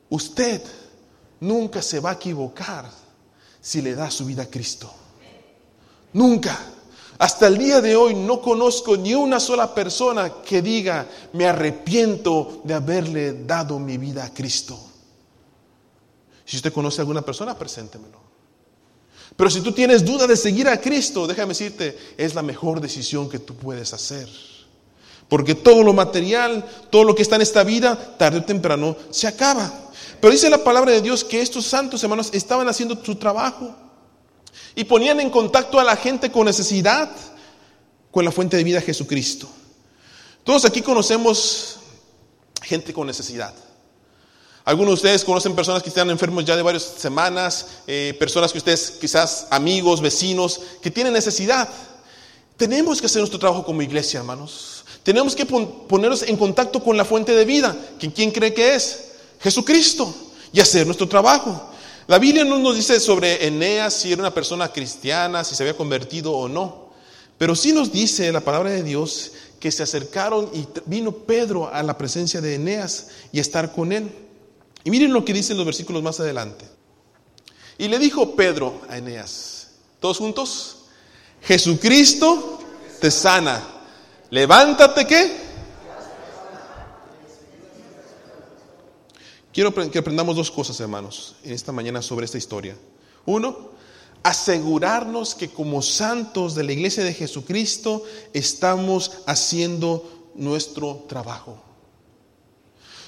Usted 0.09 0.61
nunca 1.39 1.81
se 1.81 1.99
va 1.99 2.09
a 2.09 2.13
equivocar 2.13 2.89
si 3.69 3.83
le 3.83 3.93
da 3.93 4.09
su 4.09 4.25
vida 4.25 4.41
a 4.41 4.45
Cristo. 4.47 4.91
Nunca. 6.13 6.57
Hasta 7.19 7.45
el 7.45 7.59
día 7.59 7.81
de 7.81 7.95
hoy 7.95 8.15
no 8.15 8.41
conozco 8.41 8.97
ni 8.97 9.13
una 9.13 9.39
sola 9.39 9.75
persona 9.75 10.41
que 10.43 10.63
diga, 10.63 11.07
me 11.33 11.45
arrepiento 11.45 12.61
de 12.63 12.73
haberle 12.73 13.43
dado 13.43 13.77
mi 13.77 13.99
vida 13.99 14.25
a 14.25 14.33
Cristo. 14.33 14.75
Si 16.45 16.55
usted 16.55 16.73
conoce 16.73 16.99
a 16.99 17.03
alguna 17.03 17.21
persona, 17.21 17.55
preséntemelo. 17.55 18.17
Pero 19.35 19.51
si 19.51 19.61
tú 19.61 19.71
tienes 19.71 20.03
duda 20.03 20.25
de 20.25 20.35
seguir 20.35 20.67
a 20.67 20.81
Cristo, 20.81 21.27
déjame 21.27 21.49
decirte, 21.49 21.95
es 22.17 22.33
la 22.33 22.41
mejor 22.41 22.81
decisión 22.81 23.29
que 23.29 23.37
tú 23.37 23.53
puedes 23.53 23.93
hacer. 23.93 24.27
Porque 25.27 25.53
todo 25.53 25.83
lo 25.83 25.93
material, 25.93 26.65
todo 26.89 27.03
lo 27.03 27.13
que 27.13 27.21
está 27.21 27.35
en 27.35 27.43
esta 27.43 27.63
vida, 27.63 28.17
tarde 28.17 28.39
o 28.39 28.43
temprano 28.43 28.97
se 29.11 29.27
acaba. 29.27 29.88
Pero 30.19 30.31
dice 30.31 30.49
la 30.49 30.63
palabra 30.63 30.91
de 30.91 31.01
Dios 31.01 31.23
que 31.23 31.41
estos 31.41 31.65
santos 31.65 32.03
hermanos 32.03 32.29
estaban 32.33 32.67
haciendo 32.67 32.97
su 33.03 33.15
trabajo 33.15 33.75
y 34.75 34.83
ponían 34.83 35.19
en 35.19 35.29
contacto 35.29 35.79
a 35.79 35.83
la 35.83 35.95
gente 35.95 36.31
con 36.31 36.45
necesidad 36.45 37.09
con 38.11 38.25
la 38.25 38.31
fuente 38.31 38.57
de 38.57 38.63
vida 38.63 38.81
Jesucristo. 38.81 39.47
Todos 40.43 40.65
aquí 40.65 40.81
conocemos 40.81 41.77
gente 42.61 42.91
con 42.93 43.07
necesidad. 43.07 43.53
Algunos 44.65 44.89
de 44.89 44.93
ustedes 44.95 45.23
conocen 45.23 45.55
personas 45.55 45.81
que 45.81 45.89
están 45.89 46.09
enfermos 46.09 46.45
ya 46.45 46.55
de 46.55 46.61
varias 46.61 46.83
semanas, 46.83 47.67
eh, 47.87 48.15
personas 48.19 48.51
que 48.51 48.57
ustedes 48.57 48.97
quizás 48.99 49.47
amigos, 49.49 50.01
vecinos, 50.01 50.59
que 50.81 50.91
tienen 50.91 51.13
necesidad. 51.13 51.69
Tenemos 52.57 52.99
que 52.99 53.07
hacer 53.07 53.19
nuestro 53.19 53.39
trabajo 53.39 53.63
como 53.63 53.81
iglesia, 53.81 54.19
hermanos. 54.19 54.83
Tenemos 55.03 55.35
que 55.35 55.45
ponernos 55.45 56.23
en 56.23 56.35
contacto 56.35 56.83
con 56.83 56.97
la 56.97 57.05
fuente 57.05 57.31
de 57.31 57.45
vida. 57.45 57.75
¿Quién 57.97 58.31
cree 58.31 58.53
que 58.53 58.75
es? 58.75 59.08
Jesucristo. 59.39 60.13
y 60.51 60.59
hacer 60.59 60.85
nuestro 60.85 61.07
trabajo. 61.07 61.69
La 62.07 62.17
Biblia 62.17 62.43
no 62.43 62.57
nos 62.57 62.75
dice 62.75 62.99
sobre 62.99 63.45
Eneas 63.45 63.93
si 63.93 64.11
era 64.11 64.21
una 64.21 64.33
persona 64.33 64.71
cristiana, 64.71 65.43
si 65.43 65.55
se 65.55 65.63
había 65.63 65.77
convertido 65.77 66.33
o 66.33 66.49
no, 66.49 66.89
pero 67.37 67.55
sí 67.55 67.71
nos 67.71 67.91
dice 67.91 68.31
la 68.31 68.41
palabra 68.41 68.71
de 68.71 68.83
Dios 68.83 69.31
que 69.59 69.71
se 69.71 69.83
acercaron 69.83 70.49
y 70.53 70.65
vino 70.85 71.11
Pedro 71.11 71.71
a 71.71 71.83
la 71.83 71.97
presencia 71.97 72.41
de 72.41 72.55
Eneas 72.55 73.09
y 73.31 73.37
a 73.37 73.41
estar 73.41 73.71
con 73.73 73.91
él. 73.91 74.09
Y 74.83 74.89
miren 74.89 75.13
lo 75.13 75.23
que 75.23 75.33
dicen 75.33 75.57
los 75.57 75.65
versículos 75.65 76.01
más 76.01 76.19
adelante. 76.19 76.65
Y 77.77 77.87
le 77.87 77.99
dijo 77.99 78.35
Pedro 78.35 78.81
a 78.89 78.97
Eneas, 78.97 79.67
todos 79.99 80.17
juntos, 80.17 80.77
Jesucristo 81.43 82.59
te 82.99 83.11
sana. 83.11 83.61
Levántate 84.31 85.05
qué? 85.05 85.48
Quiero 89.53 89.73
que 89.73 89.97
aprendamos 89.97 90.35
dos 90.35 90.51
cosas, 90.51 90.79
hermanos, 90.79 91.35
en 91.43 91.53
esta 91.53 91.71
mañana 91.71 92.01
sobre 92.01 92.25
esta 92.25 92.37
historia. 92.37 92.77
Uno, 93.25 93.71
asegurarnos 94.21 95.33
que 95.33 95.49
como 95.49 95.81
santos 95.81 96.55
de 96.55 96.63
la 96.63 96.73
iglesia 96.73 97.03
de 97.03 97.13
Jesucristo 97.13 98.03
estamos 98.33 99.11
haciendo 99.25 100.31
nuestro 100.35 101.05
trabajo. 101.07 101.61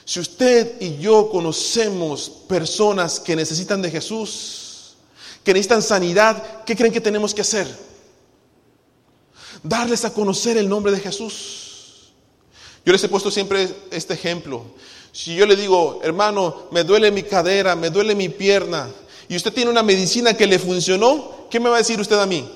Si 0.04 0.20
usted 0.20 0.82
y 0.82 0.98
yo 0.98 1.30
conocemos 1.30 2.30
personas 2.30 3.20
que 3.20 3.36
necesitan 3.36 3.82
de 3.82 3.92
Jesús, 3.92 4.96
que 5.44 5.54
necesitan 5.54 5.82
sanidad, 5.82 6.64
¿qué 6.66 6.76
creen 6.76 6.92
que 6.92 7.02
tenemos 7.02 7.34
que 7.34 7.42
hacer? 7.42 7.68
Darles 9.64 10.06
a 10.06 10.14
conocer 10.14 10.58
el 10.58 10.68
nombre 10.68 10.92
de 10.92 11.00
Jesús. 11.00 12.12
Yo 12.84 12.92
les 12.92 13.04
he 13.04 13.10
puesto 13.10 13.30
siempre 13.30 13.70
este 13.92 14.16
ejemplo. 14.16 14.66
Si 15.12 15.36
yo 15.36 15.46
le 15.46 15.56
digo, 15.56 16.00
hermano, 16.04 16.68
me 16.72 16.84
duele 16.84 17.12
mi 17.12 17.24
cadera, 17.24 17.76
me 17.76 17.90
duele 17.90 18.16
mi 18.16 18.30
pierna, 18.30 18.90
y 19.28 19.36
usted 19.36 19.54
tiene 19.54 19.72
una 19.72 19.84
medicina 19.84 20.34
que 20.34 20.46
le 20.46 20.60
funcionó, 20.60 21.48
¿qué 21.50 21.60
me 21.60 21.70
va 21.70 21.76
a 21.76 21.80
decir 21.80 22.00
usted 22.00 22.20
a 22.20 22.26
mí? 22.26 22.50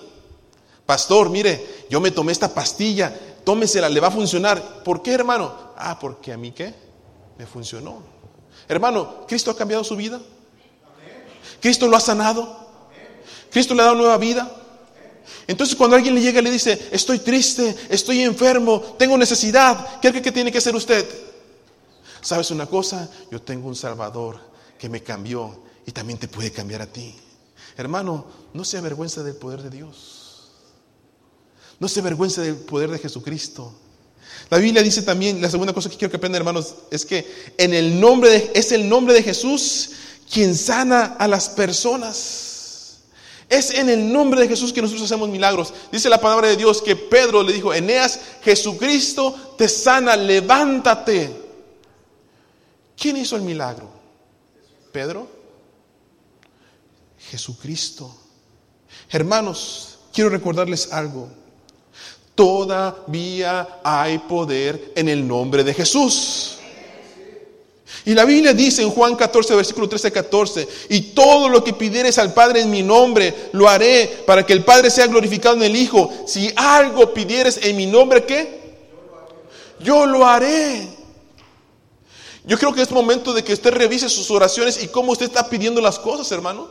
Pastor, 0.86 1.30
mire, 1.30 1.66
yo 1.90 2.00
me 2.02 2.12
tomé 2.12 2.32
esta 2.32 2.54
pastilla, 2.54 3.18
tómesela, 3.44 3.88
le 3.88 4.00
va 4.00 4.10
a 4.10 4.12
funcionar. 4.12 4.84
¿Por 4.84 5.02
qué, 5.02 5.14
hermano? 5.14 5.56
Ah, 5.78 5.98
porque 6.00 6.34
a 6.34 6.38
mí 6.38 6.52
qué? 6.52 6.74
Me 7.38 7.46
funcionó. 7.46 8.04
Hermano, 8.68 9.26
¿Cristo 9.28 9.52
ha 9.52 9.56
cambiado 9.56 9.84
su 9.84 9.96
vida? 9.96 10.20
¿Cristo 11.62 11.88
lo 11.88 11.96
ha 11.96 12.02
sanado? 12.02 12.68
¿Cristo 13.50 13.74
le 13.74 13.82
ha 13.82 13.86
dado 13.86 13.98
nueva 13.98 14.18
vida? 14.18 14.54
Entonces 15.48 15.76
cuando 15.76 15.96
alguien 15.96 16.14
le 16.14 16.22
llega 16.22 16.42
y 16.42 16.44
le 16.44 16.52
dice, 16.52 16.90
estoy 16.92 17.20
triste, 17.20 17.76
estoy 17.90 18.22
enfermo, 18.22 18.82
tengo 18.98 19.18
necesidad, 19.18 20.00
¿qué, 20.02 20.12
qué 20.22 20.32
tiene 20.32 20.52
que 20.52 20.58
hacer 20.58 20.76
usted? 20.76 21.08
¿Sabes 22.25 22.50
una 22.50 22.65
cosa? 22.65 23.08
Yo 23.29 23.39
tengo 23.39 23.67
un 23.67 23.75
Salvador 23.75 24.39
que 24.79 24.89
me 24.89 25.03
cambió 25.03 25.60
y 25.86 25.91
también 25.91 26.17
te 26.17 26.27
puede 26.27 26.51
cambiar 26.51 26.82
a 26.82 26.88
ti. 26.88 27.15
Hermano, 27.77 28.25
no 28.51 28.65
se 28.65 28.79
avergüenza 28.79 29.22
del 29.22 29.36
poder 29.36 29.62
de 29.62 29.70
Dios. 29.70 30.50
No 31.79 31.88
se 31.88 32.00
avergüenza 32.00 32.41
del 32.41 32.55
poder 32.55 32.89
de 32.89 32.98
Jesucristo. 32.98 33.72
La 34.50 34.58
Biblia 34.58 34.82
dice 34.82 35.03
también, 35.03 35.39
la 35.39 35.51
segunda 35.51 35.72
cosa 35.72 35.88
que 35.88 35.98
quiero 35.98 36.10
que 36.10 36.17
aprendan, 36.17 36.39
hermanos, 36.39 36.74
es 36.89 37.05
que 37.05 37.53
en 37.60 37.75
el 37.75 38.00
nombre 38.00 38.32
de, 38.32 38.51
es 38.55 38.72
el 38.72 38.89
nombre 38.89 39.13
de 39.13 39.22
Jesús 39.22 39.91
quien 40.34 40.55
sana 40.55 41.17
a 41.20 41.27
las 41.27 41.48
personas. 41.50 43.01
Es 43.50 43.70
en 43.70 43.88
el 43.88 44.12
nombre 44.12 44.41
de 44.41 44.48
Jesús 44.48 44.74
que 44.74 44.82
nosotros 44.82 45.05
hacemos 45.05 45.29
milagros. 45.29 45.72
Dice 45.91 46.10
la 46.10 46.20
palabra 46.20 46.48
de 46.48 46.58
Dios 46.58 46.82
que 46.82 46.96
Pedro 46.96 47.44
le 47.44 47.53
dijo, 47.53 47.72
Eneas, 47.72 48.20
Jesucristo 48.41 49.53
te 49.60 49.70
sana, 49.70 50.15
levántate. 50.15 51.45
¿Quién 52.98 53.18
hizo 53.18 53.36
el 53.36 53.42
milagro? 53.42 53.90
¿Pedro? 54.92 55.28
Jesucristo. 57.30 58.16
Hermanos, 59.10 60.00
quiero 60.14 60.30
recordarles 60.30 60.92
algo. 60.92 61.30
Todavía 62.34 63.80
hay 63.84 64.20
poder 64.20 64.94
en 64.96 65.10
el 65.10 65.28
nombre 65.28 65.64
de 65.64 65.74
Jesús. 65.74 66.58
Y 68.04 68.14
la 68.14 68.25
Biblia 68.25 68.54
dice 68.54 68.82
en 68.82 68.90
Juan 68.90 69.16
14, 69.16 69.56
versículo 69.56 69.90
13 69.90 70.12
14, 70.12 70.68
y 70.90 71.02
todo 71.14 71.50
lo 71.50 71.64
que 71.64 71.74
pidieres 71.74 72.18
al 72.18 72.34
Padre 72.34 72.62
en 72.62 72.70
mi 72.70 72.84
nombre, 72.84 73.50
lo 73.54 73.68
haré 73.68 74.24
para 74.28 74.46
que 74.46 74.54
el 74.54 74.64
Padre 74.64 74.90
sea 74.92 75.08
glorificado 75.08 75.56
en 75.56 75.64
el 75.64 75.75
Hijo. 75.75 76.12
Si 76.28 76.52
algo 76.56 77.14
pidieres 77.14 77.60
en 77.64 77.75
mi 77.78 77.86
nombre, 77.86 78.25
¿qué? 78.25 78.64
Yo 79.80 80.06
lo 80.06 80.25
haré. 80.25 80.95
Yo 82.48 82.58
creo 82.58 82.74
que 82.74 82.82
es 82.82 82.92
momento 82.92 83.34
de 83.34 83.44
que 83.44 83.54
usted 83.54 83.74
revise 83.74 84.08
sus 84.08 84.30
oraciones 84.30 84.84
y 84.84 84.88
cómo 84.88 85.12
usted 85.12 85.25
está 85.25 85.50
pidiendo 85.50 85.82
las 85.82 85.98
cosas, 85.98 86.32
hermano. 86.32 86.68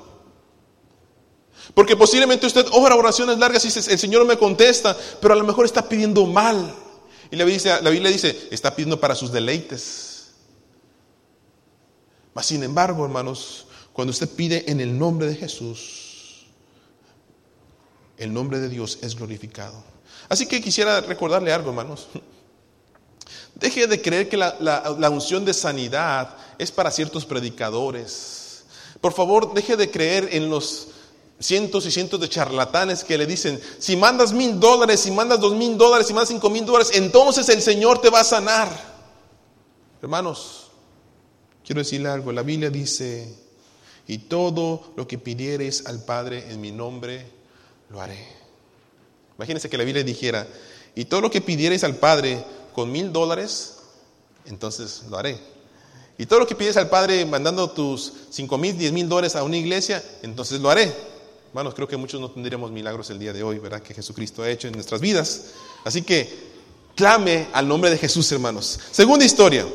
Porque 1.75 1.97
posiblemente 1.97 2.47
usted 2.47 2.66
ora 2.73 2.95
oraciones 2.95 3.38
largas 3.38 3.64
y 3.64 3.69
dice, 3.69 3.93
el 3.93 3.99
Señor 3.99 4.25
me 4.25 4.38
contesta, 4.38 4.97
pero 5.21 5.35
a 5.35 5.37
lo 5.37 5.45
mejor 5.45 5.64
está 5.64 5.88
pidiendo 5.88 6.25
mal. 6.26 6.75
Y 7.31 7.37
la 7.37 7.45
Biblia 7.45 7.54
dice, 7.54 7.83
la 7.83 7.90
Biblia 7.90 8.11
dice 8.11 8.49
está 8.50 8.76
pidiendo 8.76 9.00
para 9.00 9.14
sus 9.14 9.33
deleites. 9.33 10.35
Mas 12.35 12.47
sin 12.47 12.62
embargo, 12.62 13.04
hermanos, 13.04 13.66
cuando 13.93 14.11
usted 14.11 14.28
pide 14.28 14.71
en 14.71 14.81
el 14.81 14.97
nombre 14.97 15.26
de 15.26 15.37
Jesús, 15.37 16.47
el 18.16 18.33
nombre 18.33 18.61
de 18.61 18.69
Dios 18.69 18.99
es 19.02 19.16
glorificado. 19.16 19.83
Así 20.28 20.47
que 20.47 20.61
quisiera 20.61 21.00
recordarle 21.00 21.52
algo, 21.52 21.71
hermanos. 21.71 22.09
Deje 23.54 23.87
de 23.87 24.02
creer 24.02 24.28
que 24.28 24.37
la, 24.37 25.11
unción 25.11 25.44
de 25.44 25.54
sanidad 25.54 26.37
es 26.58 26.73
para 26.73 26.90
ciertos 26.90 27.25
predicadores. 27.25 28.64
Por 29.00 29.12
favor, 29.12 29.54
deje 29.54 29.76
de 29.76 29.90
creer 29.90 30.28
en 30.32 30.50
los 30.50 30.88
cientos 31.38 31.87
y 31.87 31.90
cientos 31.90 32.20
de 32.20 32.28
charlatanes 32.28 33.04
que 33.04 33.18
le 33.18 33.26
dicen, 33.26 33.61
si 33.78 33.96
mandas 33.96 34.32
mil 34.32 34.58
dólares, 34.58 35.00
si 35.00 35.11
mandas 35.11 35.40
dos 35.40 35.54
mil 35.54 35.76
dólares, 35.76 36.06
si 36.06 36.12
mandas 36.12 36.30
cinco 36.30 36.50
mil 36.50 36.64
dólares, 36.64 36.90
entonces 36.94 37.49
el 37.49 37.62
Señor 37.62 38.00
te 38.00 38.11
va 38.11 38.20
a 38.20 38.25
sanar. 38.25 38.68
Hermanos, 40.02 40.68
quiero 41.64 41.80
decirle 41.80 42.08
algo, 42.08 42.32
la 42.32 42.42
Biblia 42.42 42.70
dice, 42.70 43.34
y 44.06 44.18
todo 44.18 44.92
lo 44.96 45.06
que 45.06 45.18
pidieres 45.18 45.87
al 45.87 46.04
Padre 46.04 46.50
en 46.50 46.61
mi 46.61 46.73
nombre, 46.73 47.26
lo 47.90 48.00
haré. 48.00 48.26
Imagínense 49.37 49.68
que 49.68 49.78
la 49.78 49.84
Biblia 49.84 50.04
dijera, 50.04 50.46
y 50.94 51.04
todo 51.06 51.23
lo 51.23 51.30
que 51.30 51.40
pidieres 51.40 51.84
al 51.84 51.96
Padre 51.96 52.44
con 52.75 52.93
mil 52.93 53.12
dólares, 53.12 53.76
entonces 54.47 55.04
lo 55.09 55.16
haré. 55.16 55.38
Y 56.19 56.26
todo 56.26 56.40
lo 56.40 56.47
que 56.47 56.54
pides 56.54 56.76
al 56.76 56.88
Padre 56.88 57.25
mandando 57.25 57.71
tus 57.71 58.12
cinco 58.31 58.59
mil, 58.59 58.76
diez 58.76 58.93
mil 58.93 59.09
dólares 59.09 59.35
a 59.37 59.43
una 59.43 59.57
iglesia, 59.57 60.04
entonces 60.23 60.61
lo 60.61 60.71
haré. 60.71 60.93
Hermanos, 61.49 61.75
creo 61.75 61.88
que 61.88 61.97
muchos 61.97 62.21
no 62.21 62.31
tendríamos 62.31 62.71
milagros 62.71 63.11
el 63.11 63.19
día 63.19 63.33
de 63.33 63.43
hoy, 63.43 63.59
¿verdad? 63.59 63.81
Que 63.81 63.95
Jesucristo 63.95 64.43
ha 64.43 64.50
hecho 64.50 64.69
en 64.69 64.75
nuestras 64.75 65.00
vidas. 65.00 65.47
Así 65.85 66.02
que 66.02 66.28
clame 66.97 67.47
al 67.52 67.66
nombre 67.66 67.90
de 67.90 67.99
Jesús, 67.99 68.31
hermanos. 68.33 68.78
Segunda 68.90 69.25
historia. 69.25 69.66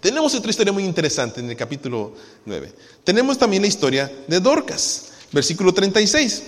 Tenemos 0.00 0.34
otra 0.34 0.50
historia 0.50 0.72
muy 0.72 0.84
interesante 0.84 1.40
en 1.40 1.50
el 1.50 1.56
capítulo 1.56 2.12
9. 2.44 2.72
Tenemos 3.04 3.36
también 3.38 3.62
la 3.62 3.68
historia 3.68 4.12
de 4.26 4.38
Dorcas, 4.38 5.08
versículo 5.32 5.72
36. 5.74 6.42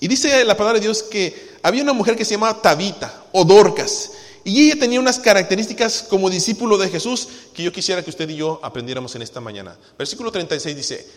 Y 0.00 0.08
dice 0.08 0.44
la 0.44 0.56
palabra 0.56 0.78
de 0.78 0.84
Dios 0.84 1.02
que 1.02 1.52
había 1.62 1.82
una 1.82 1.92
mujer 1.92 2.16
que 2.16 2.24
se 2.24 2.32
llamaba 2.32 2.60
Tabita 2.60 3.24
o 3.32 3.44
Dorcas. 3.44 4.12
Y 4.44 4.66
ella 4.66 4.80
tenía 4.80 4.98
unas 4.98 5.18
características 5.18 6.04
como 6.08 6.28
discípulo 6.28 6.76
de 6.76 6.88
Jesús 6.88 7.28
que 7.54 7.62
yo 7.62 7.72
quisiera 7.72 8.02
que 8.02 8.10
usted 8.10 8.28
y 8.28 8.36
yo 8.36 8.60
aprendiéramos 8.62 9.14
en 9.14 9.22
esta 9.22 9.40
mañana. 9.40 9.78
Versículo 9.96 10.32
36 10.32 10.76
dice, 10.76 11.08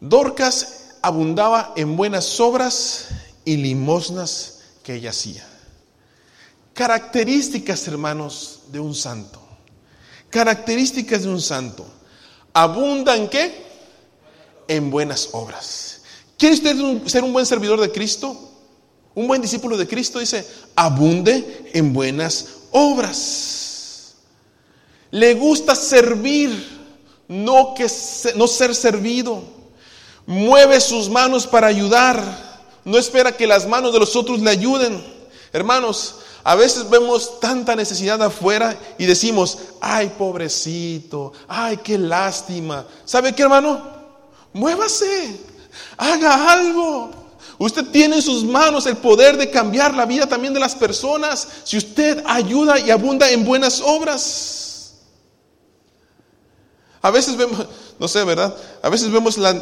Dorcas 0.00 0.96
abundaba 1.00 1.72
en 1.76 1.96
buenas 1.96 2.40
obras 2.40 3.08
y 3.44 3.56
limosnas 3.56 4.62
que 4.82 4.94
ella 4.94 5.10
hacía. 5.10 5.46
Características, 6.74 7.86
hermanos, 7.86 8.62
de 8.72 8.80
un 8.80 8.94
santo. 8.94 9.40
Características 10.30 11.22
de 11.22 11.28
un 11.28 11.40
santo. 11.40 11.86
¿Abundan 12.52 13.28
qué? 13.28 13.64
En 14.66 14.90
buenas 14.90 15.28
obras. 15.32 16.02
¿Quiere 16.38 16.54
usted 16.54 17.06
ser 17.06 17.22
un 17.22 17.32
buen 17.32 17.46
servidor 17.46 17.80
de 17.80 17.92
Cristo? 17.92 18.51
Un 19.14 19.26
buen 19.26 19.42
discípulo 19.42 19.76
de 19.76 19.86
Cristo 19.86 20.18
dice, 20.18 20.46
abunde 20.74 21.70
en 21.74 21.92
buenas 21.92 22.46
obras. 22.70 24.14
Le 25.10 25.34
gusta 25.34 25.74
servir, 25.74 26.50
no, 27.28 27.74
que, 27.74 27.86
no 28.36 28.46
ser 28.46 28.74
servido. 28.74 29.42
Mueve 30.26 30.80
sus 30.80 31.10
manos 31.10 31.46
para 31.46 31.66
ayudar. 31.66 32.60
No 32.84 32.98
espera 32.98 33.36
que 33.36 33.46
las 33.46 33.66
manos 33.68 33.92
de 33.92 33.98
los 33.98 34.16
otros 34.16 34.40
le 34.40 34.50
ayuden. 34.50 35.04
Hermanos, 35.52 36.16
a 36.44 36.54
veces 36.54 36.88
vemos 36.88 37.38
tanta 37.38 37.76
necesidad 37.76 38.20
afuera 38.22 38.76
y 38.98 39.04
decimos, 39.04 39.58
ay 39.80 40.10
pobrecito, 40.16 41.32
ay 41.46 41.76
qué 41.76 41.98
lástima. 41.98 42.86
¿Sabe 43.04 43.34
qué 43.34 43.42
hermano? 43.42 43.80
Muévase, 44.54 45.38
haga 45.98 46.52
algo. 46.52 47.21
Usted 47.58 47.86
tiene 47.86 48.16
en 48.16 48.22
sus 48.22 48.44
manos 48.44 48.86
el 48.86 48.96
poder 48.96 49.36
de 49.36 49.50
cambiar 49.50 49.94
la 49.94 50.06
vida 50.06 50.26
también 50.26 50.54
de 50.54 50.60
las 50.60 50.74
personas 50.74 51.46
si 51.64 51.76
usted 51.76 52.22
ayuda 52.26 52.78
y 52.78 52.90
abunda 52.90 53.30
en 53.30 53.44
buenas 53.44 53.80
obras. 53.80 54.94
A 57.02 57.10
veces 57.10 57.36
vemos, 57.36 57.66
no 57.98 58.08
sé, 58.08 58.24
¿verdad? 58.24 58.54
A 58.82 58.88
veces 58.88 59.10
vemos 59.10 59.38
la, 59.38 59.52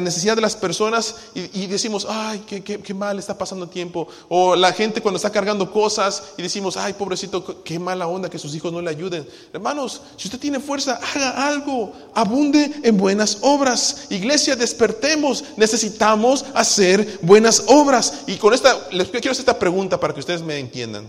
necesidad 0.00 0.36
de 0.36 0.42
las 0.42 0.56
personas 0.56 1.14
y, 1.34 1.66
decimos, 1.66 2.06
ay, 2.08 2.44
qué, 2.46 2.62
qué, 2.62 2.94
mal 2.94 3.18
está 3.18 3.36
pasando 3.36 3.64
el 3.64 3.70
tiempo. 3.70 4.08
O 4.28 4.54
la 4.54 4.72
gente 4.72 5.00
cuando 5.00 5.16
está 5.16 5.30
cargando 5.30 5.70
cosas 5.72 6.22
y 6.36 6.42
decimos, 6.42 6.76
ay, 6.76 6.92
pobrecito, 6.92 7.62
qué 7.62 7.78
mala 7.78 8.06
onda 8.06 8.30
que 8.30 8.38
sus 8.38 8.54
hijos 8.54 8.72
no 8.72 8.80
le 8.80 8.90
ayuden. 8.90 9.26
Hermanos, 9.52 10.02
si 10.16 10.28
usted 10.28 10.38
tiene 10.38 10.60
fuerza, 10.60 11.00
haga 11.14 11.48
algo, 11.48 11.92
abunde 12.14 12.80
en 12.82 12.96
buenas 12.96 13.38
obras. 13.40 14.06
Iglesia, 14.10 14.56
despertemos, 14.56 15.44
necesitamos 15.56 16.44
hacer 16.54 17.18
buenas 17.22 17.64
obras. 17.66 18.20
Y 18.26 18.36
con 18.36 18.54
esta, 18.54 18.88
les 18.92 19.08
quiero 19.08 19.30
hacer 19.32 19.42
esta 19.42 19.58
pregunta 19.58 19.98
para 19.98 20.14
que 20.14 20.20
ustedes 20.20 20.42
me 20.42 20.58
entiendan. 20.58 21.08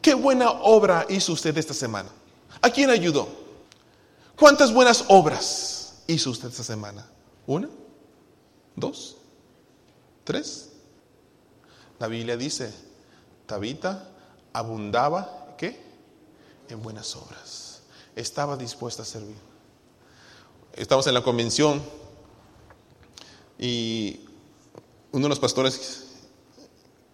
¿Qué 0.00 0.14
buena 0.14 0.50
obra 0.50 1.06
hizo 1.08 1.32
usted 1.32 1.56
esta 1.58 1.74
semana? 1.74 2.08
¿A 2.62 2.70
quién 2.70 2.90
ayudó? 2.90 3.28
¿Cuántas 4.40 4.72
buenas 4.72 5.04
obras 5.08 5.96
hizo 6.06 6.30
usted 6.30 6.48
esta 6.48 6.64
semana? 6.64 7.06
¿Una? 7.46 7.68
¿Dos? 8.74 9.18
¿Tres? 10.24 10.70
La 11.98 12.06
Biblia 12.06 12.38
dice, 12.38 12.72
Tabita 13.44 14.08
abundaba, 14.54 15.54
¿qué? 15.58 15.78
En 16.70 16.82
buenas 16.82 17.14
obras. 17.16 17.82
Estaba 18.16 18.56
dispuesta 18.56 19.02
a 19.02 19.04
servir. 19.04 19.36
Estamos 20.72 21.06
en 21.06 21.12
la 21.12 21.22
convención 21.22 21.82
y 23.58 24.20
uno 25.12 25.24
de 25.24 25.28
los 25.28 25.38
pastores 25.38 26.06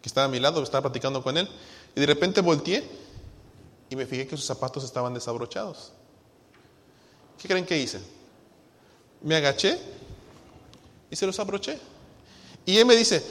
que 0.00 0.08
estaba 0.08 0.26
a 0.26 0.30
mi 0.30 0.38
lado, 0.38 0.62
estaba 0.62 0.82
platicando 0.82 1.24
con 1.24 1.36
él, 1.36 1.48
y 1.96 2.00
de 2.00 2.06
repente 2.06 2.40
volteé 2.40 2.88
y 3.90 3.96
me 3.96 4.06
fijé 4.06 4.28
que 4.28 4.36
sus 4.36 4.46
zapatos 4.46 4.84
estaban 4.84 5.12
desabrochados. 5.12 5.92
¿Qué 7.38 7.48
creen 7.48 7.66
que 7.66 7.78
hice? 7.78 8.00
Me 9.22 9.36
agaché 9.36 9.78
y 11.10 11.16
se 11.16 11.26
los 11.26 11.38
abroché. 11.38 11.78
Y 12.64 12.78
él 12.78 12.86
me 12.86 12.96
dice, 12.96 13.24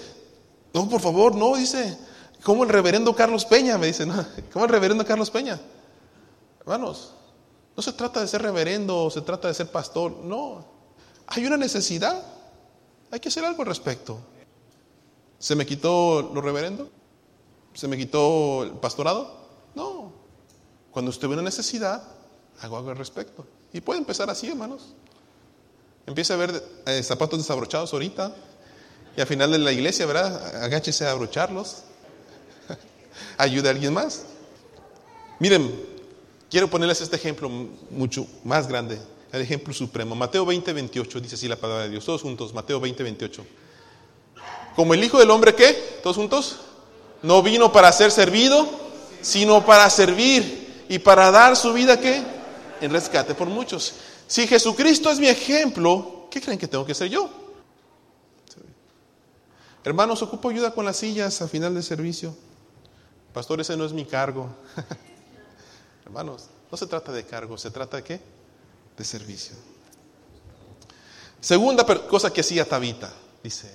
no, 0.74 0.88
por 0.90 1.02
favor, 1.02 1.36
no, 1.36 1.56
dice, 1.56 1.98
como 2.44 2.64
el 2.64 2.70
reverendo 2.70 3.16
Carlos 3.16 3.46
Peña, 3.46 3.78
me 3.78 3.88
dice, 3.88 4.06
no, 4.06 4.26
como 4.52 4.66
el 4.66 4.72
reverendo 4.72 5.06
Carlos 5.06 5.30
Peña. 5.30 5.60
Hermanos, 6.62 7.14
no 7.76 7.84
se 7.84 7.94
trata 7.94 8.22
de 8.22 8.28
ser 8.28 8.42
reverendo, 8.42 9.10
se 9.10 9.22
trata 9.22 9.48
de 9.48 9.54
ser 9.54 9.72
pastor, 9.72 10.12
no. 10.12 10.66
Hay 11.28 11.46
una 11.46 11.58
necesidad, 11.58 12.24
hay 13.12 13.20
que 13.20 13.30
hacer 13.30 13.44
algo 13.44 13.62
al 13.62 13.68
respecto. 13.68 14.20
¿Se 15.38 15.56
me 15.56 15.66
quitó 15.66 16.22
lo 16.34 16.42
reverendo? 16.42 16.90
¿Se 17.74 17.88
me 17.88 17.98
quitó 17.98 18.64
el 18.64 18.72
pastorado? 18.72 19.36
No. 19.76 20.12
Cuando 20.92 21.10
usted 21.10 21.28
ve 21.28 21.34
una 21.34 21.44
necesidad, 21.44 22.02
hago 22.62 22.78
algo 22.78 22.90
al 22.92 22.98
respecto. 22.98 23.46
Y 23.76 23.82
puede 23.82 24.00
empezar 24.00 24.30
así, 24.30 24.48
hermanos. 24.48 24.94
Empieza 26.08 26.36
a 26.36 26.38
ver 26.38 26.64
eh, 26.86 27.04
zapatos 27.04 27.40
desabrochados 27.40 27.92
ahorita. 27.92 28.34
Y 29.18 29.20
al 29.20 29.28
final 29.28 29.52
de 29.52 29.58
la 29.58 29.74
iglesia, 29.74 30.06
¿verdad? 30.06 30.64
Agáchese 30.64 31.06
a 31.06 31.12
abrocharlos. 31.12 31.80
Ayude 33.38 33.68
a 33.68 33.72
alguien 33.72 33.94
más. 33.94 34.28
Miren, 35.40 35.78
quiero 36.50 36.70
ponerles 36.70 37.02
este 37.02 37.18
ejemplo 37.18 37.50
mucho 37.50 38.26
más 38.46 38.70
grande. 38.70 38.98
El 39.34 39.42
ejemplo 39.42 39.74
supremo. 39.74 40.16
Mateo 40.16 40.46
20, 40.46 40.72
28 40.72 41.20
dice 41.20 41.36
así 41.36 41.50
la 41.50 41.58
palabra 41.58 41.84
de 41.84 41.90
Dios. 41.90 42.06
Todos 42.06 42.22
juntos. 42.22 42.54
Mateo 42.54 42.80
20, 42.80 43.04
28. 43.04 43.46
Como 44.74 44.94
el 44.94 45.04
Hijo 45.04 45.20
del 45.20 45.32
Hombre, 45.32 45.54
¿qué? 45.54 46.00
Todos 46.02 46.16
juntos. 46.16 46.62
No 47.22 47.44
vino 47.44 47.74
para 47.74 47.92
ser 47.92 48.10
servido, 48.10 48.70
sino 49.22 49.66
para 49.66 49.90
servir 49.90 50.86
y 50.88 51.00
para 51.00 51.30
dar 51.30 51.58
su 51.58 51.74
vida, 51.74 52.00
¿qué? 52.00 52.35
En 52.86 52.92
rescate 52.92 53.36
por 53.36 53.48
muchos. 53.48 53.94
Si 54.28 54.48
Jesucristo 54.48 55.10
es 55.10 55.20
mi 55.20 55.28
ejemplo, 55.28 56.28
¿qué 56.32 56.42
creen 56.42 56.58
que 56.58 56.68
tengo 56.68 56.86
que 56.86 56.94
ser 56.94 57.10
yo? 57.10 57.30
Hermanos, 59.84 60.22
ocupo 60.24 60.50
ayuda 60.50 60.72
con 60.72 60.84
las 60.84 60.98
sillas 60.98 61.42
a 61.42 61.48
final 61.48 61.76
de 61.76 61.84
servicio. 61.84 62.36
Pastor, 63.34 63.62
ese 63.62 63.78
no 63.78 63.86
es 63.86 63.94
mi 63.94 64.06
cargo. 64.06 64.50
Hermanos, 66.06 66.46
no 66.72 66.78
se 66.78 66.88
trata 66.88 67.12
de 67.12 67.24
cargo, 67.24 67.58
se 67.58 67.70
trata 67.70 67.98
de 67.98 68.04
qué? 68.04 68.22
De 68.98 69.04
servicio. 69.04 69.56
Segunda 71.40 71.86
cosa 72.08 72.34
que 72.34 72.42
hacía 72.42 72.68
Tabita, 72.68 73.14
dice, 73.44 73.72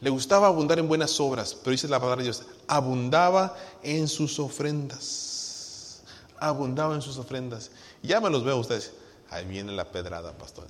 le 0.00 0.08
gustaba 0.10 0.46
abundar 0.46 0.78
en 0.78 0.88
buenas 0.88 1.20
obras, 1.20 1.54
pero 1.54 1.72
dice 1.72 1.88
la 1.88 1.98
palabra 1.98 2.22
de 2.22 2.30
Dios, 2.30 2.42
abundaba 2.66 3.56
en 3.82 4.08
sus 4.08 4.38
ofrendas. 4.38 6.02
Abundaba 6.38 6.94
en 6.94 7.02
sus 7.02 7.18
ofrendas. 7.18 7.70
Ya 8.02 8.20
me 8.20 8.30
los 8.30 8.44
veo 8.44 8.56
ustedes. 8.58 8.92
Ahí 9.30 9.44
viene 9.44 9.72
la 9.72 9.90
pedrada, 9.90 10.32
pastor. 10.32 10.66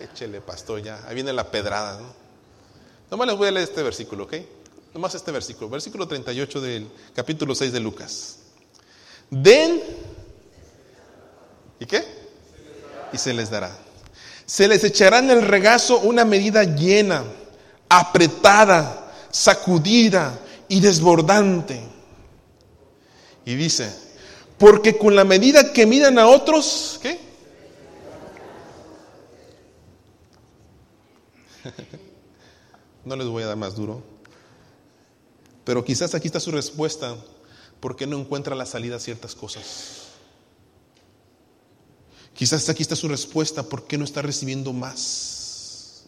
Échele, 0.00 0.40
pastor, 0.40 0.82
ya. 0.82 1.06
Ahí 1.06 1.14
viene 1.14 1.32
la 1.32 1.50
pedrada. 1.50 2.00
¿no? 2.00 2.06
Nomás 3.10 3.28
les 3.28 3.36
voy 3.36 3.48
a 3.48 3.50
leer 3.52 3.68
este 3.68 3.82
versículo, 3.82 4.24
¿ok? 4.24 4.34
Nomás 4.94 5.14
este 5.14 5.30
versículo. 5.30 5.68
Versículo 5.68 6.08
38 6.08 6.60
del 6.60 6.88
capítulo 7.14 7.54
6 7.54 7.72
de 7.72 7.80
Lucas. 7.80 8.38
Den. 9.30 9.82
¿Y 11.78 11.86
qué? 11.86 12.04
Y 13.12 13.18
se 13.18 13.32
les 13.32 13.50
dará. 13.50 13.76
Se 14.44 14.68
les 14.68 14.82
echará 14.84 15.18
en 15.18 15.30
el 15.30 15.42
regazo 15.42 15.98
una 15.98 16.24
medida 16.24 16.64
llena, 16.64 17.24
apretada, 17.88 19.12
sacudida 19.30 20.38
y 20.68 20.80
desbordante. 20.80 21.82
Y 23.44 23.54
dice, 23.54 24.05
porque 24.58 24.96
con 24.96 25.14
la 25.14 25.24
medida 25.24 25.72
que 25.72 25.86
midan 25.86 26.18
a 26.18 26.26
otros, 26.28 26.98
¿qué? 27.02 27.20
No 33.04 33.14
les 33.14 33.28
voy 33.28 33.44
a 33.44 33.46
dar 33.46 33.56
más 33.56 33.76
duro. 33.76 34.02
Pero 35.64 35.84
quizás 35.84 36.14
aquí 36.14 36.26
está 36.26 36.40
su 36.40 36.50
respuesta, 36.50 37.16
porque 37.80 38.06
no 38.06 38.18
encuentra 38.18 38.56
la 38.56 38.66
salida 38.66 38.96
a 38.96 39.00
ciertas 39.00 39.34
cosas. 39.34 40.06
Quizás 42.34 42.68
aquí 42.68 42.82
está 42.82 42.96
su 42.96 43.08
respuesta, 43.08 43.62
¿por 43.62 43.86
qué 43.86 43.96
no 43.96 44.04
está 44.04 44.22
recibiendo 44.22 44.72
más? 44.72 46.06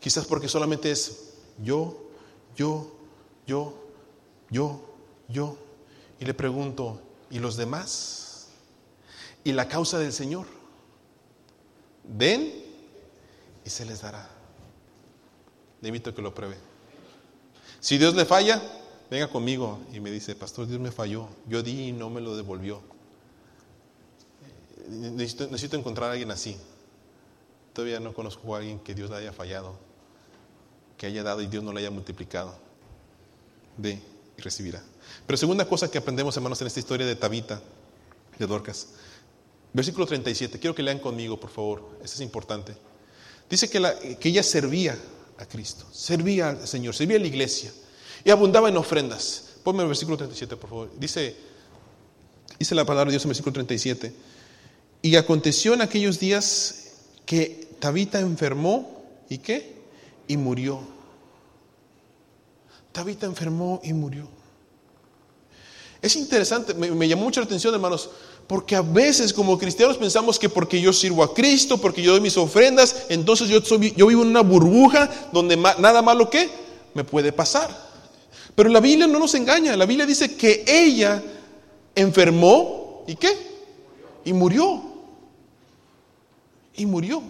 Quizás 0.00 0.24
porque 0.24 0.48
solamente 0.48 0.90
es 0.90 1.34
yo, 1.62 2.10
yo, 2.56 2.90
yo, 3.46 3.74
yo, 4.50 4.80
yo. 5.28 5.69
Y 6.20 6.26
le 6.26 6.34
pregunto, 6.34 7.00
¿y 7.30 7.38
los 7.38 7.56
demás? 7.56 8.48
¿Y 9.42 9.52
la 9.52 9.66
causa 9.66 9.98
del 9.98 10.12
Señor? 10.12 10.46
Den 12.04 12.52
y 13.64 13.70
se 13.70 13.86
les 13.86 14.02
dará. 14.02 14.28
Le 15.80 15.88
invito 15.88 16.10
a 16.10 16.14
que 16.14 16.20
lo 16.20 16.34
pruebe. 16.34 16.58
Si 17.80 17.96
Dios 17.96 18.14
le 18.14 18.26
falla, 18.26 18.60
venga 19.10 19.28
conmigo 19.28 19.80
y 19.94 20.00
me 20.00 20.10
dice, 20.10 20.34
pastor, 20.34 20.66
Dios 20.66 20.78
me 20.78 20.92
falló. 20.92 21.26
Yo 21.48 21.62
di 21.62 21.88
y 21.88 21.92
no 21.92 22.10
me 22.10 22.20
lo 22.20 22.36
devolvió. 22.36 22.82
Necesito, 24.88 25.46
necesito 25.46 25.78
encontrar 25.78 26.10
a 26.10 26.12
alguien 26.12 26.30
así. 26.30 26.58
Todavía 27.72 27.98
no 27.98 28.12
conozco 28.12 28.54
a 28.54 28.58
alguien 28.58 28.78
que 28.80 28.94
Dios 28.94 29.08
le 29.08 29.16
haya 29.16 29.32
fallado, 29.32 29.74
que 30.98 31.06
haya 31.06 31.22
dado 31.22 31.40
y 31.40 31.46
Dios 31.46 31.64
no 31.64 31.72
le 31.72 31.80
haya 31.80 31.90
multiplicado. 31.90 32.54
De 33.78 34.02
recibirá. 34.40 34.82
Pero 35.26 35.36
segunda 35.36 35.66
cosa 35.66 35.90
que 35.90 35.98
aprendemos, 35.98 36.36
hermanos, 36.36 36.60
en 36.60 36.66
esta 36.66 36.80
historia 36.80 37.06
de 37.06 37.16
Tabita, 37.16 37.60
de 38.38 38.46
Dorcas. 38.46 38.88
Versículo 39.72 40.06
37. 40.06 40.58
Quiero 40.58 40.74
que 40.74 40.82
lean 40.82 40.98
conmigo, 40.98 41.38
por 41.38 41.50
favor. 41.50 41.98
Esto 42.02 42.16
es 42.16 42.20
importante. 42.20 42.74
Dice 43.48 43.68
que, 43.68 44.18
que 44.18 44.28
ella 44.28 44.42
servía 44.42 44.96
a 45.38 45.46
Cristo, 45.46 45.86
servía 45.92 46.50
al 46.50 46.68
Señor, 46.68 46.94
servía 46.94 47.16
a 47.16 47.20
la 47.20 47.26
iglesia 47.26 47.72
y 48.24 48.30
abundaba 48.30 48.68
en 48.68 48.76
ofrendas. 48.76 49.56
Ponme 49.62 49.82
el 49.82 49.88
versículo 49.88 50.16
37, 50.16 50.56
por 50.56 50.70
favor. 50.70 50.90
Dice, 50.98 51.36
dice 52.58 52.74
la 52.74 52.84
palabra 52.84 53.06
de 53.06 53.12
Dios 53.12 53.24
en 53.24 53.28
el 53.28 53.30
versículo 53.30 53.54
37. 53.54 54.12
Y 55.02 55.16
aconteció 55.16 55.74
en 55.74 55.82
aquellos 55.82 56.18
días 56.18 56.92
que 57.26 57.68
Tabita 57.78 58.20
enfermó 58.20 59.04
y 59.28 59.38
qué? 59.38 59.76
Y 60.28 60.36
murió. 60.36 60.80
Tabita 62.92 63.26
enfermó 63.26 63.80
y 63.84 63.92
murió. 63.92 64.28
Es 66.02 66.16
interesante, 66.16 66.72
me, 66.72 67.06
llamó 67.06 67.24
mucho 67.24 67.40
la 67.40 67.44
atención, 67.44 67.74
hermanos, 67.74 68.08
porque 68.46 68.74
a 68.74 68.80
veces 68.80 69.32
como 69.32 69.58
cristianos 69.58 69.98
pensamos 69.98 70.38
que 70.38 70.48
porque 70.48 70.80
yo 70.80 70.92
sirvo 70.92 71.22
a 71.22 71.34
Cristo, 71.34 71.78
porque 71.78 72.02
yo 72.02 72.12
doy 72.12 72.20
mis 72.20 72.38
ofrendas, 72.38 73.04
entonces 73.10 73.48
yo, 73.48 73.60
yo 73.60 74.06
vivo 74.06 74.22
en 74.22 74.28
una 74.28 74.40
burbuja 74.40 75.10
donde 75.30 75.56
nada 75.56 76.00
malo 76.00 76.30
que 76.30 76.48
me 76.94 77.04
puede 77.04 77.32
pasar. 77.32 77.90
Pero 78.54 78.70
la 78.70 78.80
Biblia 78.80 79.06
no 79.06 79.18
nos 79.18 79.34
engaña, 79.34 79.76
la 79.76 79.86
Biblia 79.86 80.06
dice 80.06 80.36
que 80.36 80.64
ella 80.66 81.22
enfermó 81.94 83.04
y 83.06 83.14
qué? 83.16 83.30
Y 84.24 84.32
murió. 84.32 84.82
Y 86.76 86.86
murió. 86.86 87.22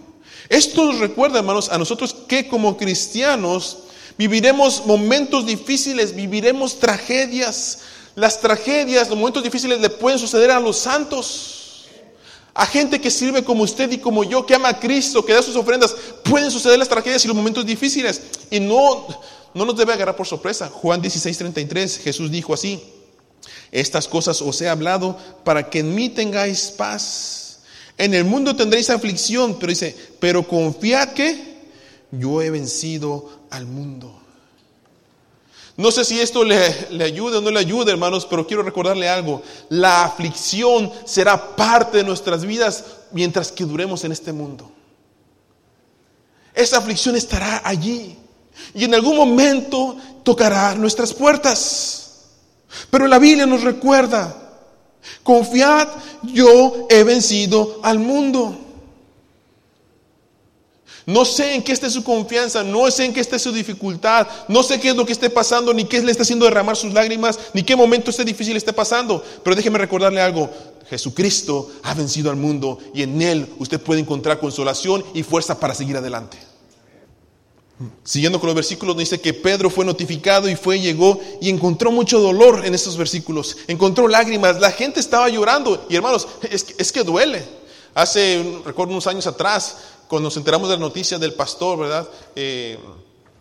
Esto 0.47 0.85
nos 0.85 0.99
recuerda, 0.99 1.39
hermanos, 1.39 1.69
a 1.69 1.77
nosotros 1.77 2.13
que 2.27 2.47
como 2.47 2.77
cristianos 2.77 3.79
viviremos 4.21 4.85
momentos 4.85 5.47
difíciles, 5.47 6.13
viviremos 6.13 6.79
tragedias, 6.79 7.79
las 8.13 8.39
tragedias, 8.39 9.09
los 9.09 9.17
momentos 9.17 9.41
difíciles 9.41 9.81
le 9.81 9.89
pueden 9.89 10.19
suceder 10.19 10.51
a 10.51 10.59
los 10.59 10.77
santos. 10.77 11.87
A 12.53 12.67
gente 12.67 13.01
que 13.01 13.09
sirve 13.09 13.43
como 13.43 13.63
usted 13.63 13.91
y 13.91 13.97
como 13.97 14.23
yo, 14.23 14.45
que 14.45 14.53
ama 14.53 14.69
a 14.69 14.79
Cristo, 14.79 15.25
que 15.25 15.33
da 15.33 15.41
sus 15.41 15.55
ofrendas, 15.55 15.95
pueden 16.23 16.51
suceder 16.51 16.77
las 16.77 16.87
tragedias 16.87 17.25
y 17.25 17.29
los 17.29 17.35
momentos 17.35 17.65
difíciles. 17.65 18.21
Y 18.51 18.59
no, 18.59 19.07
no 19.55 19.65
nos 19.65 19.75
debe 19.75 19.93
agarrar 19.93 20.15
por 20.15 20.27
sorpresa. 20.27 20.69
Juan 20.69 21.01
16, 21.01 21.35
33, 21.39 21.97
Jesús 21.97 22.29
dijo 22.29 22.53
así, 22.53 22.79
estas 23.71 24.07
cosas 24.07 24.39
os 24.43 24.61
he 24.61 24.69
hablado 24.69 25.17
para 25.43 25.67
que 25.67 25.79
en 25.79 25.95
mí 25.95 26.09
tengáis 26.09 26.65
paz. 26.69 27.61
En 27.97 28.13
el 28.13 28.25
mundo 28.25 28.55
tendréis 28.55 28.91
aflicción, 28.91 29.57
pero 29.57 29.71
dice, 29.71 29.97
pero 30.19 30.47
confiad 30.47 31.13
que 31.13 31.59
yo 32.11 32.39
he 32.43 32.51
vencido 32.51 33.40
al 33.51 33.67
mundo. 33.67 34.19
No 35.77 35.91
sé 35.91 36.03
si 36.03 36.19
esto 36.19 36.43
le, 36.43 36.87
le 36.91 37.03
ayuda 37.03 37.37
o 37.37 37.41
no 37.41 37.49
le 37.49 37.59
ayuda, 37.59 37.91
hermanos, 37.91 38.25
pero 38.29 38.45
quiero 38.45 38.63
recordarle 38.63 39.07
algo. 39.07 39.41
La 39.69 40.03
aflicción 40.03 40.91
será 41.05 41.55
parte 41.55 41.97
de 41.97 42.03
nuestras 42.03 42.45
vidas 42.45 42.83
mientras 43.11 43.51
que 43.51 43.63
duremos 43.63 44.03
en 44.03 44.11
este 44.11 44.33
mundo. 44.33 44.71
Esa 46.53 46.77
aflicción 46.77 47.15
estará 47.15 47.61
allí 47.63 48.17
y 48.73 48.83
en 48.83 48.93
algún 48.93 49.15
momento 49.15 49.95
tocará 50.23 50.75
nuestras 50.75 51.13
puertas. 51.13 52.01
Pero 52.89 53.07
la 53.07 53.19
Biblia 53.19 53.45
nos 53.45 53.63
recuerda, 53.63 54.35
confiad, 55.23 55.87
yo 56.23 56.87
he 56.89 57.03
vencido 57.03 57.79
al 57.83 57.99
mundo. 57.99 58.57
No 61.05 61.25
sé 61.25 61.55
en 61.55 61.63
qué 61.63 61.71
esté 61.71 61.89
su 61.89 62.03
confianza, 62.03 62.63
no 62.63 62.89
sé 62.91 63.05
en 63.05 63.13
qué 63.13 63.19
esté 63.19 63.39
su 63.39 63.51
dificultad, 63.51 64.27
no 64.47 64.61
sé 64.63 64.79
qué 64.79 64.89
es 64.89 64.95
lo 64.95 65.05
que 65.05 65.13
esté 65.13 65.29
pasando, 65.29 65.73
ni 65.73 65.85
qué 65.85 66.01
le 66.01 66.11
está 66.11 66.23
haciendo 66.23 66.45
derramar 66.45 66.75
sus 66.75 66.93
lágrimas, 66.93 67.39
ni 67.53 67.63
qué 67.63 67.75
momento 67.75 68.11
este 68.11 68.23
difícil 68.23 68.55
esté 68.55 68.73
pasando. 68.73 69.23
Pero 69.43 69.55
déjeme 69.55 69.79
recordarle 69.79 70.21
algo, 70.21 70.49
Jesucristo 70.89 71.71
ha 71.83 71.93
vencido 71.93 72.29
al 72.29 72.35
mundo 72.35 72.77
y 72.93 73.03
en 73.03 73.21
Él 73.21 73.47
usted 73.59 73.79
puede 73.79 74.01
encontrar 74.01 74.39
consolación 74.39 75.03
y 75.13 75.23
fuerza 75.23 75.59
para 75.59 75.73
seguir 75.73 75.97
adelante. 75.97 76.37
Siguiendo 78.03 78.39
con 78.39 78.47
los 78.47 78.55
versículos, 78.55 78.97
dice 78.97 79.19
que 79.19 79.33
Pedro 79.33 79.69
fue 79.69 79.85
notificado 79.85 80.49
y 80.49 80.55
fue, 80.55 80.79
llegó 80.79 81.19
y 81.39 81.49
encontró 81.49 81.91
mucho 81.91 82.19
dolor 82.19 82.65
en 82.65 82.75
estos 82.75 82.97
versículos. 82.97 83.57
Encontró 83.67 84.07
lágrimas, 84.07 84.59
la 84.59 84.71
gente 84.71 84.99
estaba 84.99 85.29
llorando. 85.29 85.85
Y 85.89 85.95
hermanos, 85.95 86.27
es 86.49 86.63
que, 86.63 86.75
es 86.77 86.91
que 86.91 87.03
duele. 87.03 87.43
Hace, 87.93 88.61
recuerdo 88.65 88.91
unos 88.91 89.07
años 89.07 89.27
atrás, 89.27 89.77
cuando 90.11 90.27
nos 90.27 90.35
enteramos 90.35 90.67
de 90.67 90.75
la 90.75 90.81
noticia 90.81 91.17
del 91.17 91.35
pastor, 91.35 91.79
¿verdad? 91.79 92.09
Eh, 92.35 92.77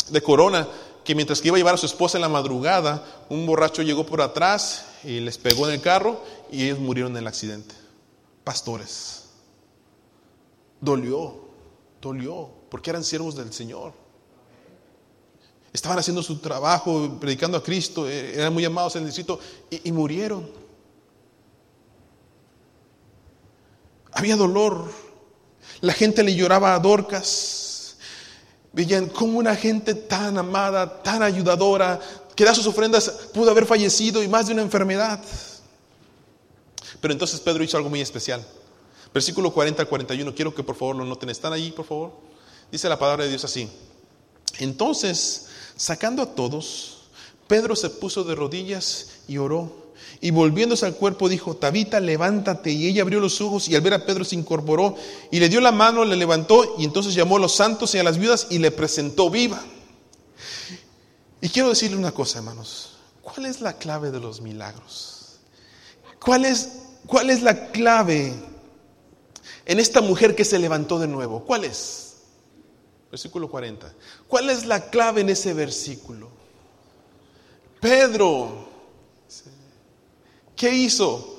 de 0.08 0.22
Corona, 0.22 0.68
que 1.02 1.16
mientras 1.16 1.40
que 1.40 1.48
iba 1.48 1.56
a 1.56 1.58
llevar 1.58 1.74
a 1.74 1.78
su 1.78 1.86
esposa 1.86 2.16
en 2.16 2.22
la 2.22 2.28
madrugada, 2.28 3.24
un 3.28 3.44
borracho 3.44 3.82
llegó 3.82 4.06
por 4.06 4.20
atrás 4.20 4.84
y 5.02 5.18
les 5.18 5.36
pegó 5.36 5.66
en 5.66 5.74
el 5.74 5.80
carro 5.80 6.22
y 6.48 6.66
ellos 6.66 6.78
murieron 6.78 7.10
en 7.10 7.18
el 7.18 7.26
accidente. 7.26 7.74
Pastores. 8.44 9.30
Dolió, 10.80 11.40
dolió, 12.00 12.48
porque 12.70 12.90
eran 12.90 13.02
siervos 13.02 13.34
del 13.34 13.52
Señor. 13.52 13.92
Estaban 15.72 15.98
haciendo 15.98 16.22
su 16.22 16.38
trabajo, 16.38 17.18
predicando 17.18 17.58
a 17.58 17.64
Cristo, 17.64 18.08
eh, 18.08 18.34
eran 18.36 18.52
muy 18.52 18.64
amados 18.64 18.94
en 18.94 19.02
el 19.02 19.06
distrito 19.06 19.40
y, 19.70 19.88
y 19.88 19.90
murieron. 19.90 20.48
Había 24.12 24.36
dolor, 24.36 25.09
la 25.80 25.92
gente 25.92 26.22
le 26.22 26.34
lloraba 26.34 26.74
a 26.74 26.78
Dorcas. 26.78 27.96
Veían 28.72 29.06
cómo 29.08 29.38
una 29.38 29.56
gente 29.56 29.94
tan 29.94 30.38
amada, 30.38 31.02
tan 31.02 31.22
ayudadora, 31.22 31.98
que 32.36 32.44
da 32.44 32.54
sus 32.54 32.66
ofrendas, 32.66 33.10
pudo 33.34 33.50
haber 33.50 33.66
fallecido 33.66 34.22
y 34.22 34.28
más 34.28 34.46
de 34.46 34.52
una 34.52 34.62
enfermedad. 34.62 35.20
Pero 37.00 37.12
entonces 37.12 37.40
Pedro 37.40 37.64
hizo 37.64 37.76
algo 37.76 37.90
muy 37.90 38.00
especial. 38.00 38.46
Versículo 39.12 39.52
40 39.52 39.82
al 39.82 39.88
41, 39.88 40.34
quiero 40.34 40.54
que 40.54 40.62
por 40.62 40.76
favor 40.76 40.96
lo 40.96 41.04
noten. 41.04 41.30
¿Están 41.30 41.52
allí, 41.52 41.72
por 41.72 41.84
favor? 41.84 42.12
Dice 42.70 42.88
la 42.88 42.98
palabra 42.98 43.24
de 43.24 43.30
Dios 43.30 43.44
así. 43.44 43.68
Entonces, 44.58 45.48
sacando 45.76 46.22
a 46.22 46.34
todos, 46.34 46.98
Pedro 47.48 47.74
se 47.74 47.90
puso 47.90 48.22
de 48.22 48.36
rodillas 48.36 49.22
y 49.26 49.38
oró 49.38 49.89
y 50.20 50.30
volviéndose 50.30 50.84
al 50.84 50.94
cuerpo 50.94 51.28
dijo, 51.28 51.56
Tabita, 51.56 51.98
levántate. 51.98 52.70
Y 52.70 52.86
ella 52.86 53.02
abrió 53.02 53.20
los 53.20 53.40
ojos 53.40 53.68
y 53.68 53.74
al 53.74 53.80
ver 53.80 53.94
a 53.94 54.04
Pedro 54.04 54.24
se 54.24 54.36
incorporó 54.36 54.94
y 55.30 55.40
le 55.40 55.48
dio 55.48 55.60
la 55.60 55.72
mano, 55.72 56.04
le 56.04 56.16
levantó 56.16 56.74
y 56.78 56.84
entonces 56.84 57.14
llamó 57.14 57.36
a 57.36 57.40
los 57.40 57.54
santos 57.54 57.94
y 57.94 57.98
a 57.98 58.02
las 58.02 58.18
viudas 58.18 58.48
y 58.50 58.58
le 58.58 58.70
presentó 58.70 59.30
viva. 59.30 59.62
Y 61.40 61.48
quiero 61.48 61.70
decirle 61.70 61.96
una 61.96 62.12
cosa, 62.12 62.38
hermanos. 62.38 62.98
¿Cuál 63.22 63.46
es 63.46 63.60
la 63.60 63.78
clave 63.78 64.10
de 64.10 64.20
los 64.20 64.42
milagros? 64.42 65.38
¿Cuál 66.22 66.44
es, 66.44 66.68
cuál 67.06 67.30
es 67.30 67.42
la 67.42 67.68
clave 67.70 68.34
en 69.64 69.80
esta 69.80 70.02
mujer 70.02 70.34
que 70.34 70.44
se 70.44 70.58
levantó 70.58 70.98
de 70.98 71.08
nuevo? 71.08 71.44
¿Cuál 71.44 71.64
es? 71.64 72.16
Versículo 73.10 73.48
40. 73.48 73.92
¿Cuál 74.28 74.50
es 74.50 74.66
la 74.66 74.90
clave 74.90 75.22
en 75.22 75.30
ese 75.30 75.54
versículo? 75.54 76.28
Pedro 77.80 78.68
¿Qué 80.60 80.74
hizo? 80.74 81.38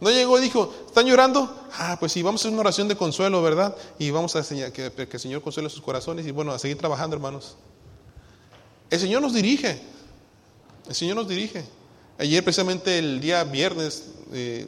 No 0.00 0.10
llegó 0.10 0.40
dijo, 0.40 0.72
¿están 0.86 1.04
llorando? 1.04 1.54
Ah, 1.74 1.98
pues 2.00 2.12
sí, 2.12 2.22
vamos 2.22 2.40
a 2.40 2.42
hacer 2.42 2.52
una 2.52 2.60
oración 2.60 2.88
de 2.88 2.96
consuelo, 2.96 3.42
¿verdad? 3.42 3.76
Y 3.98 4.10
vamos 4.10 4.34
a 4.34 4.38
enseñar 4.38 4.72
que, 4.72 4.90
que 4.90 5.08
el 5.12 5.20
Señor 5.20 5.42
consuele 5.42 5.68
sus 5.68 5.82
corazones 5.82 6.26
y 6.26 6.30
bueno, 6.30 6.52
a 6.52 6.58
seguir 6.58 6.78
trabajando, 6.78 7.16
hermanos. 7.16 7.54
El 8.88 8.98
Señor 8.98 9.20
nos 9.20 9.34
dirige. 9.34 9.78
El 10.88 10.94
Señor 10.94 11.16
nos 11.16 11.28
dirige. 11.28 11.66
Ayer, 12.16 12.42
precisamente 12.42 12.98
el 12.98 13.20
día 13.20 13.44
viernes, 13.44 14.06
eh, 14.32 14.66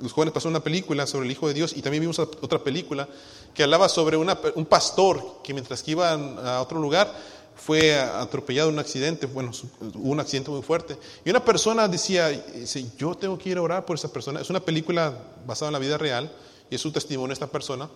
los 0.00 0.12
jóvenes 0.12 0.34
pasaron 0.34 0.54
una 0.54 0.64
película 0.64 1.06
sobre 1.06 1.26
el 1.26 1.30
Hijo 1.30 1.46
de 1.46 1.54
Dios 1.54 1.76
y 1.76 1.80
también 1.80 2.00
vimos 2.00 2.18
otra 2.18 2.58
película 2.58 3.08
que 3.54 3.62
hablaba 3.62 3.88
sobre 3.88 4.16
un 4.16 4.66
pastor 4.66 5.42
que 5.44 5.54
mientras 5.54 5.80
que 5.84 5.92
iba 5.92 6.10
a 6.10 6.60
otro 6.60 6.80
lugar, 6.80 7.14
fue 7.54 7.98
atropellado 7.98 8.68
en 8.68 8.74
un 8.74 8.80
accidente, 8.80 9.26
bueno, 9.26 9.52
hubo 9.80 10.10
un 10.10 10.20
accidente 10.20 10.50
muy 10.50 10.62
fuerte. 10.62 10.96
Y 11.24 11.30
una 11.30 11.44
persona 11.44 11.86
decía, 11.88 12.28
dice, 12.28 12.84
yo 12.96 13.14
tengo 13.14 13.38
que 13.38 13.50
ir 13.50 13.58
a 13.58 13.62
orar 13.62 13.84
por 13.84 13.96
esa 13.96 14.12
persona. 14.12 14.40
Es 14.40 14.50
una 14.50 14.60
película 14.60 15.16
basada 15.46 15.68
en 15.68 15.74
la 15.74 15.78
vida 15.78 15.98
real 15.98 16.32
y 16.70 16.74
es 16.74 16.80
su 16.80 16.90
testimonio 16.90 17.32
esta 17.32 17.46
persona. 17.46 17.88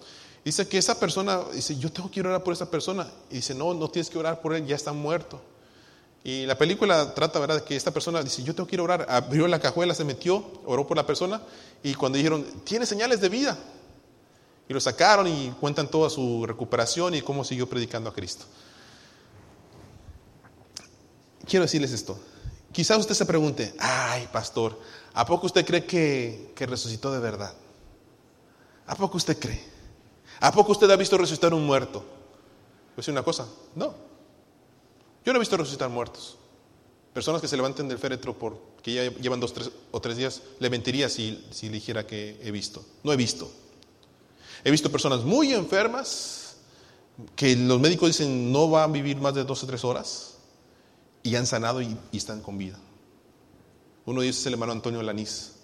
Dice 0.44 0.68
que 0.68 0.78
esa 0.78 1.00
persona, 1.00 1.40
dice, 1.52 1.76
yo 1.76 1.90
tengo 1.90 2.10
que 2.10 2.20
orar 2.20 2.42
por 2.44 2.52
esa 2.52 2.70
persona. 2.70 3.10
Y 3.30 3.36
dice, 3.36 3.54
no, 3.54 3.74
no 3.74 3.88
tienes 3.88 4.10
que 4.10 4.18
orar 4.18 4.40
por 4.40 4.54
él, 4.54 4.66
ya 4.66 4.76
está 4.76 4.92
muerto. 4.92 5.40
Y 6.22 6.44
la 6.46 6.58
película 6.58 7.14
trata, 7.14 7.38
¿verdad?, 7.38 7.62
que 7.64 7.76
esta 7.76 7.92
persona 7.92 8.22
dice, 8.22 8.42
yo 8.42 8.54
tengo 8.54 8.68
que 8.68 8.76
ir 8.76 8.80
a 8.80 8.84
orar. 8.84 9.06
Abrió 9.08 9.48
la 9.48 9.58
cajuela, 9.58 9.94
se 9.94 10.04
metió, 10.04 10.44
oró 10.64 10.86
por 10.86 10.96
la 10.96 11.06
persona. 11.06 11.40
Y 11.82 11.94
cuando 11.94 12.16
dijeron, 12.16 12.44
tiene 12.64 12.86
señales 12.86 13.20
de 13.20 13.28
vida. 13.28 13.58
Y 14.68 14.74
lo 14.74 14.80
sacaron 14.80 15.26
y 15.28 15.52
cuentan 15.60 15.88
toda 15.88 16.10
su 16.10 16.44
recuperación 16.46 17.14
y 17.14 17.22
cómo 17.22 17.44
siguió 17.44 17.68
predicando 17.68 18.10
a 18.10 18.12
Cristo 18.12 18.44
quiero 21.46 21.64
decirles 21.64 21.92
esto. 21.92 22.18
Quizás 22.72 22.98
usted 22.98 23.14
se 23.14 23.24
pregunte, 23.24 23.74
ay, 23.78 24.28
pastor, 24.30 24.78
¿a 25.14 25.24
poco 25.24 25.46
usted 25.46 25.64
cree 25.64 25.86
que, 25.86 26.52
resucitó 26.66 27.10
de 27.10 27.20
verdad? 27.20 27.54
¿A 28.86 28.94
poco 28.94 29.16
usted 29.16 29.38
cree? 29.38 29.62
¿A 30.40 30.52
poco 30.52 30.72
usted 30.72 30.90
ha 30.90 30.96
visto 30.96 31.16
resucitar 31.16 31.54
un 31.54 31.64
muerto? 31.64 32.04
Decir 32.94 33.12
una 33.12 33.22
cosa, 33.22 33.46
no. 33.74 33.94
Yo 35.24 35.32
no 35.32 35.38
he 35.38 35.40
visto 35.40 35.56
resucitar 35.56 35.88
muertos. 35.88 36.36
Personas 37.14 37.40
que 37.40 37.48
se 37.48 37.56
levanten 37.56 37.88
del 37.88 37.98
féretro 37.98 38.36
por 38.36 38.60
que 38.82 38.92
ya 38.92 39.10
llevan 39.10 39.40
dos 39.40 39.54
tres, 39.54 39.70
o 39.90 40.00
tres 40.00 40.18
días, 40.18 40.42
le 40.60 40.68
mentiría 40.68 41.08
si, 41.08 41.44
si 41.50 41.66
le 41.66 41.76
dijera 41.76 42.06
que 42.06 42.38
he 42.42 42.50
visto. 42.50 42.84
No 43.02 43.12
he 43.12 43.16
visto. 43.16 43.50
He 44.64 44.70
visto 44.70 44.92
personas 44.92 45.22
muy 45.24 45.54
enfermas 45.54 46.56
que 47.34 47.56
los 47.56 47.80
médicos 47.80 48.10
dicen 48.10 48.52
no 48.52 48.68
van 48.68 48.90
a 48.90 48.92
vivir 48.92 49.16
más 49.16 49.34
de 49.34 49.44
dos 49.44 49.64
o 49.64 49.66
tres 49.66 49.82
horas 49.82 50.35
y 51.26 51.34
han 51.34 51.46
sanado 51.46 51.82
y, 51.82 51.96
están 52.12 52.40
con 52.40 52.56
vida. 52.56 52.78
Uno 54.04 54.20
de 54.20 54.28
ellos 54.28 54.38
es 54.38 54.46
el 54.46 54.52
hermano 54.52 54.70
Antonio 54.70 55.02
Lanís, 55.02 55.54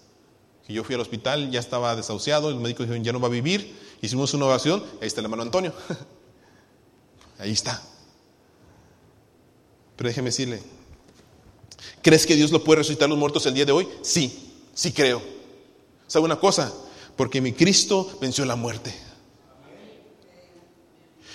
que 0.67 0.73
yo 0.73 0.83
fui 0.83 0.95
al 0.95 1.01
hospital, 1.01 1.49
ya 1.51 1.61
estaba 1.61 1.95
desahuciado, 1.95 2.49
el 2.49 2.57
médico 2.57 2.83
dijo, 2.83 2.95
ya 2.97 3.13
no 3.13 3.21
va 3.21 3.27
a 3.27 3.31
vivir, 3.31 3.73
hicimos 4.01 4.33
una 4.33 4.45
oración, 4.45 4.83
ahí 4.99 5.07
está 5.07 5.21
el 5.21 5.25
hermano 5.25 5.43
Antonio, 5.43 5.73
ahí 7.39 7.51
está. 7.51 7.81
Pero 9.95 10.09
déjeme 10.09 10.29
decirle, 10.29 10.61
¿crees 12.01 12.25
que 12.25 12.35
Dios 12.35 12.51
lo 12.51 12.61
puede 12.61 12.79
resucitar 12.79 13.07
los 13.07 13.17
muertos 13.17 13.45
el 13.45 13.53
día 13.53 13.65
de 13.65 13.71
hoy? 13.71 13.87
Sí, 14.01 14.51
sí 14.73 14.91
creo. 14.91 15.21
¿Sabe 16.07 16.25
una 16.25 16.39
cosa? 16.39 16.73
Porque 17.15 17.39
mi 17.39 17.53
Cristo 17.53 18.17
venció 18.19 18.43
la 18.43 18.57
muerte. 18.57 18.93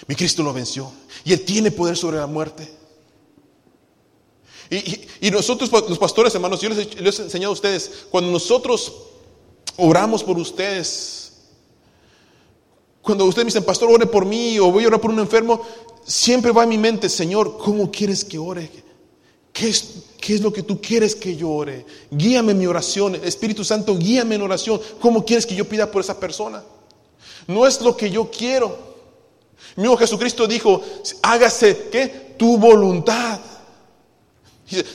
Mi 0.07 0.15
Cristo 0.15 0.43
lo 0.43 0.53
venció. 0.53 0.93
Y 1.25 1.33
Él 1.33 1.45
tiene 1.47 1.71
poder 1.71 1.97
sobre 1.97 2.19
la 2.19 2.27
muerte. 2.27 2.78
Y, 4.71 5.31
nosotros, 5.31 5.71
los 5.73 5.99
pastores, 5.99 6.35
hermanos, 6.35 6.61
yo 6.61 6.69
les, 6.69 7.19
he 7.19 7.23
enseñado 7.23 7.51
a 7.51 7.55
ustedes, 7.55 8.07
cuando 8.11 8.31
nosotros 8.31 8.93
oramos 9.77 10.23
por 10.23 10.39
ustedes, 10.39 11.33
cuando 13.01 13.25
ustedes 13.25 13.47
me 13.47 13.49
dicen, 13.51 13.65
pastor, 13.65 13.91
ore 13.91 14.07
por 14.07 14.27
mí 14.27 14.59
o 14.59 14.71
voy 14.71 14.85
a 14.85 14.89
orar 14.89 15.01
por 15.01 15.11
un 15.11 15.21
enfermo, 15.21 15.63
siempre 16.05 16.53
va 16.53 16.65
en 16.65 16.69
mi 16.69 16.79
mente, 16.79 17.09
Señor, 17.09 17.57
¿cómo 17.59 17.91
quieres 17.91 18.25
que 18.25 18.39
ore? 18.39 18.71
¿Qué 19.53 19.71
es, 19.71 20.05
¿qué 20.21 20.35
es 20.35 20.41
lo 20.43 20.53
que 20.53 20.63
tú 20.63 20.81
quieres 20.81 21.15
que 21.15 21.35
yo 21.35 21.51
ore? 21.51 21.87
Guíame 22.11 22.53
en 22.53 22.59
mi 22.59 22.67
oración, 22.67 23.15
Espíritu 23.17 23.65
Santo, 23.65 23.97
guíame 23.97 24.35
en 24.35 24.43
oración. 24.43 24.81
¿Cómo 25.01 25.25
quieres 25.25 25.47
que 25.47 25.55
yo 25.55 25.67
pida 25.67 25.91
por 25.91 26.03
esa 26.03 26.21
persona? 26.21 26.63
No 27.47 27.67
es 27.67 27.81
lo 27.81 27.97
que 27.97 28.11
yo 28.11 28.31
quiero. 28.31 28.77
Mi 29.77 29.85
hijo 29.85 29.97
Jesucristo 29.97 30.47
dijo, 30.47 30.83
hágase, 31.23 31.89
¿qué? 31.91 32.35
Tu 32.37 32.59
voluntad. 32.59 33.41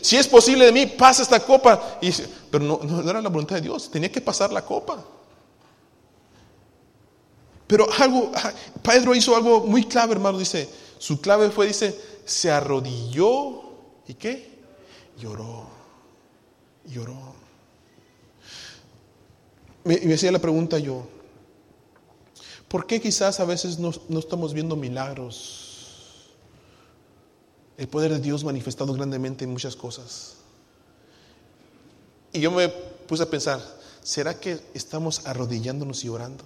Si 0.01 0.17
es 0.17 0.27
posible 0.27 0.65
de 0.65 0.71
mí, 0.71 0.85
pasa 0.85 1.23
esta 1.23 1.39
copa. 1.39 1.97
Y 2.01 2.11
pero 2.51 2.63
no, 2.63 3.09
era 3.09 3.21
la 3.21 3.29
voluntad 3.29 3.55
de 3.55 3.61
Dios, 3.61 3.89
tenía 3.89 4.11
que 4.11 4.21
pasar 4.21 4.51
la 4.51 4.63
copa. 4.63 5.03
Pero 7.65 7.87
algo, 7.97 8.31
Pedro 8.83 9.15
hizo 9.15 9.35
algo 9.35 9.61
muy 9.61 9.85
clave, 9.85 10.13
hermano. 10.13 10.37
Dice, 10.37 10.69
su 10.99 11.19
clave 11.19 11.49
fue, 11.49 11.67
dice, 11.67 11.99
se 12.23 12.51
arrodilló 12.51 13.63
y 14.07 14.13
qué? 14.13 14.59
Lloró. 15.17 15.67
Lloró. 16.85 17.33
Me, 19.83 19.99
me 20.01 20.13
hacía 20.13 20.31
la 20.31 20.39
pregunta 20.39 20.77
yo, 20.77 21.07
¿por 22.67 22.85
qué 22.85 23.01
quizás 23.01 23.39
a 23.39 23.45
veces 23.45 23.79
no, 23.79 23.91
no 24.07 24.19
estamos 24.19 24.53
viendo 24.53 24.75
milagros? 24.75 25.62
El 27.77 27.87
poder 27.87 28.11
de 28.13 28.19
Dios 28.19 28.43
manifestado 28.43 28.93
grandemente 28.93 29.43
en 29.45 29.51
muchas 29.51 29.75
cosas. 29.75 30.35
Y 32.31 32.39
yo 32.39 32.51
me 32.51 32.69
puse 32.69 33.23
a 33.23 33.29
pensar, 33.29 33.61
¿será 34.01 34.39
que 34.39 34.59
estamos 34.73 35.25
arrodillándonos 35.25 36.03
y 36.03 36.09
orando? 36.09 36.43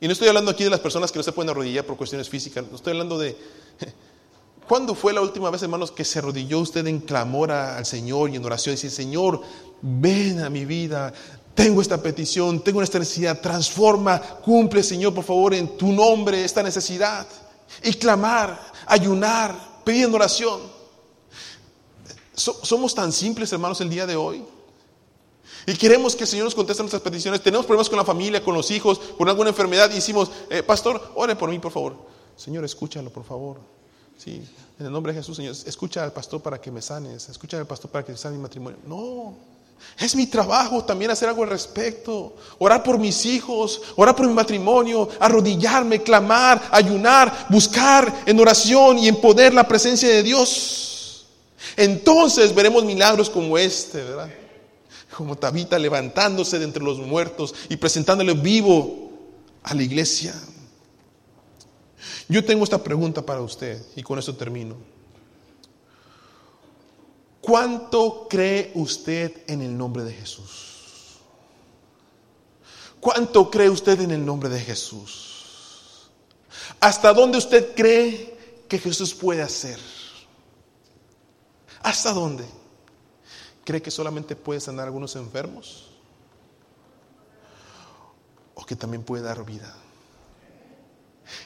Y 0.00 0.06
no 0.06 0.12
estoy 0.12 0.28
hablando 0.28 0.50
aquí 0.50 0.64
de 0.64 0.70
las 0.70 0.80
personas 0.80 1.10
que 1.10 1.18
no 1.18 1.22
se 1.22 1.32
pueden 1.32 1.50
arrodillar 1.50 1.84
por 1.84 1.96
cuestiones 1.96 2.28
físicas, 2.28 2.64
no 2.68 2.76
estoy 2.76 2.92
hablando 2.92 3.18
de... 3.18 3.36
¿Cuándo 4.68 4.96
fue 4.96 5.12
la 5.12 5.20
última 5.20 5.48
vez, 5.48 5.62
hermanos, 5.62 5.92
que 5.92 6.04
se 6.04 6.18
arrodilló 6.18 6.58
usted 6.58 6.84
en 6.88 6.98
clamor 6.98 7.52
al 7.52 7.86
Señor 7.86 8.30
y 8.30 8.36
en 8.36 8.44
oración 8.44 8.72
y 8.72 8.76
dice, 8.76 8.90
Señor, 8.90 9.40
ven 9.80 10.40
a 10.40 10.50
mi 10.50 10.64
vida, 10.64 11.14
tengo 11.54 11.80
esta 11.80 12.02
petición, 12.02 12.64
tengo 12.64 12.82
esta 12.82 12.98
necesidad, 12.98 13.40
transforma, 13.40 14.20
cumple, 14.20 14.82
Señor, 14.82 15.14
por 15.14 15.22
favor, 15.22 15.54
en 15.54 15.76
tu 15.76 15.92
nombre 15.92 16.44
esta 16.44 16.64
necesidad? 16.64 17.28
Y 17.82 17.92
clamar, 17.94 18.72
ayunar, 18.86 19.54
pidiendo 19.84 20.16
oración. 20.16 20.60
somos 22.34 22.94
tan 22.94 23.12
simples, 23.12 23.52
hermanos, 23.52 23.80
el 23.80 23.90
día 23.90 24.06
de 24.06 24.16
hoy. 24.16 24.44
Y 25.66 25.74
queremos 25.74 26.14
que 26.14 26.24
el 26.24 26.28
Señor 26.28 26.44
nos 26.44 26.54
conteste 26.54 26.82
nuestras 26.82 27.02
peticiones. 27.02 27.42
Tenemos 27.42 27.66
problemas 27.66 27.88
con 27.88 27.98
la 27.98 28.04
familia, 28.04 28.42
con 28.42 28.54
los 28.54 28.70
hijos, 28.70 28.98
por 28.98 29.28
alguna 29.28 29.50
enfermedad. 29.50 29.90
Y 29.90 29.94
decimos, 29.94 30.30
eh, 30.48 30.62
pastor, 30.62 31.12
ore 31.16 31.34
por 31.34 31.50
mí, 31.50 31.58
por 31.58 31.72
favor. 31.72 31.96
Señor, 32.36 32.64
escúchalo, 32.64 33.10
por 33.10 33.24
favor. 33.24 33.58
Sí, 34.16 34.42
en 34.78 34.86
el 34.86 34.92
nombre 34.92 35.12
de 35.12 35.18
Jesús, 35.18 35.36
Señor, 35.36 35.56
escucha 35.66 36.04
al 36.04 36.12
pastor 36.12 36.40
para 36.40 36.60
que 36.60 36.70
me 36.70 36.80
sanes. 36.80 37.28
Escucha 37.28 37.58
al 37.58 37.66
pastor 37.66 37.90
para 37.90 38.04
que 38.04 38.16
sane 38.16 38.36
mi 38.36 38.42
matrimonio. 38.42 38.78
No, 38.86 39.34
es 39.98 40.14
mi 40.14 40.26
trabajo 40.26 40.84
también 40.84 41.10
hacer 41.10 41.28
algo 41.28 41.42
al 41.42 41.50
respecto. 41.50 42.34
Orar 42.58 42.82
por 42.82 42.98
mis 42.98 43.24
hijos, 43.24 43.80
orar 43.96 44.14
por 44.14 44.26
mi 44.26 44.34
matrimonio, 44.34 45.08
arrodillarme, 45.18 46.02
clamar, 46.02 46.68
ayunar, 46.70 47.46
buscar 47.48 48.22
en 48.26 48.38
oración 48.38 48.98
y 48.98 49.08
en 49.08 49.20
poder 49.20 49.54
la 49.54 49.66
presencia 49.66 50.08
de 50.08 50.22
Dios. 50.22 51.26
Entonces 51.76 52.54
veremos 52.54 52.84
milagros 52.84 53.30
como 53.30 53.56
este, 53.56 54.02
¿verdad? 54.02 54.30
como 55.16 55.36
Tabita 55.36 55.78
levantándose 55.78 56.58
de 56.58 56.66
entre 56.66 56.82
los 56.82 56.98
muertos 56.98 57.54
y 57.70 57.76
presentándole 57.76 58.34
vivo 58.34 59.10
a 59.62 59.74
la 59.74 59.82
iglesia. 59.82 60.34
Yo 62.28 62.44
tengo 62.44 62.64
esta 62.64 62.82
pregunta 62.82 63.22
para 63.22 63.40
usted 63.40 63.80
y 63.94 64.02
con 64.02 64.18
eso 64.18 64.36
termino. 64.36 64.76
¿Cuánto 67.46 68.26
cree 68.28 68.72
usted 68.74 69.44
en 69.46 69.62
el 69.62 69.78
nombre 69.78 70.02
de 70.02 70.12
Jesús? 70.12 71.20
¿Cuánto 72.98 73.48
cree 73.52 73.70
usted 73.70 74.00
en 74.00 74.10
el 74.10 74.26
nombre 74.26 74.48
de 74.48 74.58
Jesús? 74.58 76.10
¿Hasta 76.80 77.14
dónde 77.14 77.38
usted 77.38 77.72
cree 77.76 78.36
que 78.68 78.80
Jesús 78.80 79.14
puede 79.14 79.42
hacer? 79.42 79.78
¿Hasta 81.84 82.12
dónde? 82.12 82.44
¿Cree 83.64 83.80
que 83.80 83.92
solamente 83.92 84.34
puede 84.34 84.58
sanar 84.58 84.82
a 84.82 84.86
algunos 84.86 85.14
enfermos? 85.14 85.90
¿O 88.56 88.66
que 88.66 88.74
también 88.74 89.04
puede 89.04 89.22
dar 89.22 89.44
vida? 89.44 89.72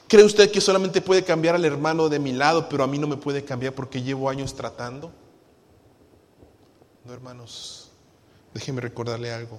¿Cree 0.09 0.25
usted 0.25 0.51
que 0.51 0.63
solamente 0.63 1.03
puede 1.03 1.25
cambiar 1.25 1.57
al 1.57 1.65
hermano 1.67 2.09
de 2.09 2.19
mi 2.19 2.33
lado, 2.33 2.71
pero 2.71 2.85
a 2.85 2.87
mí 2.87 2.99
no 2.99 3.07
me 3.07 3.19
puede 3.19 3.45
cambiar 3.45 3.75
porque 3.75 4.01
llevo 4.01 4.31
años 4.31 4.55
tratando? 4.55 5.13
No, 7.05 7.15
hermanos, 7.15 7.89
déjeme 8.53 8.81
recordarle 8.81 9.33
algo. 9.33 9.59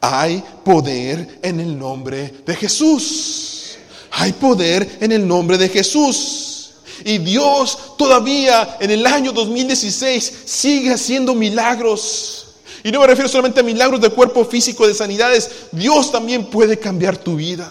Hay 0.00 0.42
poder 0.64 1.38
en 1.42 1.60
el 1.60 1.78
nombre 1.78 2.42
de 2.44 2.56
Jesús. 2.56 3.78
Hay 4.10 4.32
poder 4.32 4.98
en 5.00 5.12
el 5.12 5.26
nombre 5.26 5.58
de 5.58 5.68
Jesús. 5.68 6.74
Y 7.04 7.18
Dios 7.18 7.96
todavía 7.96 8.78
en 8.80 8.90
el 8.90 9.06
año 9.06 9.32
2016 9.32 10.42
sigue 10.44 10.92
haciendo 10.92 11.34
milagros. 11.34 12.56
Y 12.82 12.90
no 12.90 13.00
me 13.00 13.06
refiero 13.06 13.28
solamente 13.28 13.60
a 13.60 13.64
milagros 13.64 14.00
de 14.00 14.10
cuerpo 14.10 14.44
físico, 14.44 14.86
de 14.86 14.94
sanidades. 14.94 15.50
Dios 15.72 16.10
también 16.10 16.46
puede 16.46 16.78
cambiar 16.78 17.16
tu 17.16 17.36
vida, 17.36 17.70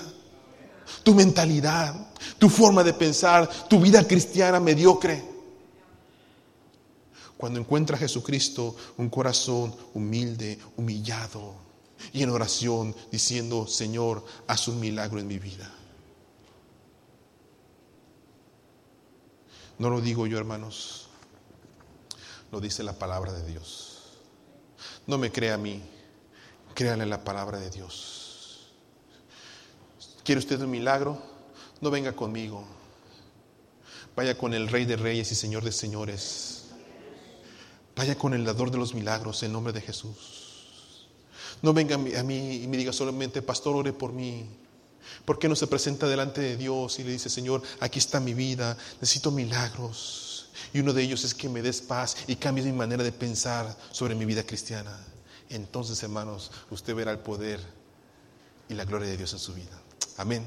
tu 1.04 1.14
mentalidad, 1.14 1.96
tu 2.38 2.50
forma 2.50 2.84
de 2.84 2.94
pensar, 2.94 3.50
tu 3.68 3.80
vida 3.80 4.06
cristiana 4.08 4.60
mediocre. 4.60 5.35
Cuando 7.46 7.60
encuentra 7.60 7.96
a 7.96 8.00
Jesucristo 8.00 8.76
un 8.98 9.08
corazón 9.08 9.76
humilde, 9.94 10.58
humillado 10.78 11.54
y 12.12 12.24
en 12.24 12.32
oración 12.32 12.96
diciendo, 13.12 13.68
Señor, 13.68 14.26
haz 14.48 14.68
un 14.68 14.80
milagro 14.80 15.20
en 15.20 15.28
mi 15.28 15.38
vida. 15.38 15.72
No 19.78 19.92
lo 19.92 20.02
digo 20.02 20.26
yo, 20.26 20.40
hermanos. 20.40 21.06
Lo 22.52 22.60
dice 22.60 22.82
la 22.82 22.98
palabra 22.98 23.32
de 23.32 23.46
Dios. 23.46 24.18
No 25.06 25.20
me 25.20 25.32
crea 25.32 25.54
a 25.54 25.60
mí, 25.60 25.84
créale 26.74 27.06
la 27.06 27.24
palabra 27.24 27.60
de 27.60 27.70
Dios. 27.70 28.72
¿Quiere 30.24 30.40
usted 30.40 30.60
un 30.62 30.72
milagro? 30.72 31.22
No 31.80 31.92
venga 31.92 32.12
conmigo. 32.14 32.66
Vaya 34.16 34.36
con 34.36 34.56
el 34.56 34.68
Rey 34.68 34.86
de 34.86 34.96
Reyes 34.96 35.32
y 35.32 35.36
Señor 35.36 35.64
de 35.64 35.72
Señores. 35.72 36.65
Vaya 37.96 38.16
con 38.16 38.34
el 38.34 38.44
dador 38.44 38.72
de 38.72 38.78
los 38.78 38.94
milagros 38.94 39.42
en 39.44 39.54
nombre 39.54 39.74
de 39.74 39.82
Jesús. 39.82 41.08
No 41.62 41.74
venga 41.74 41.96
a 41.96 42.24
mí 42.24 42.56
y 42.64 42.68
me 42.68 42.78
diga 42.78 42.92
solamente, 42.92 43.42
pastor, 43.42 43.76
ore 43.76 43.94
por 43.94 44.12
mí. 44.12 44.46
¿Por 45.24 45.40
qué 45.40 45.48
no 45.48 45.56
se 45.56 45.68
presenta 45.68 46.08
delante 46.08 46.42
de 46.42 46.58
Dios 46.58 47.00
y 47.00 47.04
le 47.04 47.12
dice, 47.12 47.30
Señor, 47.30 47.62
aquí 47.80 48.00
está 48.00 48.20
mi 48.20 48.34
vida, 48.34 48.78
necesito 49.00 49.32
milagros? 49.32 50.50
Y 50.74 50.80
uno 50.80 50.94
de 50.94 51.04
ellos 51.04 51.24
es 51.24 51.34
que 51.34 51.48
me 51.48 51.62
des 51.62 51.82
paz 51.82 52.18
y 52.28 52.36
cambies 52.36 52.66
mi 52.66 52.74
manera 52.74 53.04
de 53.04 53.12
pensar 53.12 53.76
sobre 53.92 54.16
mi 54.16 54.26
vida 54.26 54.44
cristiana. 54.44 54.98
Entonces, 55.50 56.02
hermanos, 56.04 56.52
usted 56.70 56.96
verá 56.96 57.12
el 57.12 57.20
poder 57.20 57.60
y 58.68 58.74
la 58.74 58.86
gloria 58.86 59.08
de 59.08 59.18
Dios 59.18 59.32
en 59.34 59.40
su 59.40 59.54
vida. 59.54 59.80
Amén. 60.18 60.46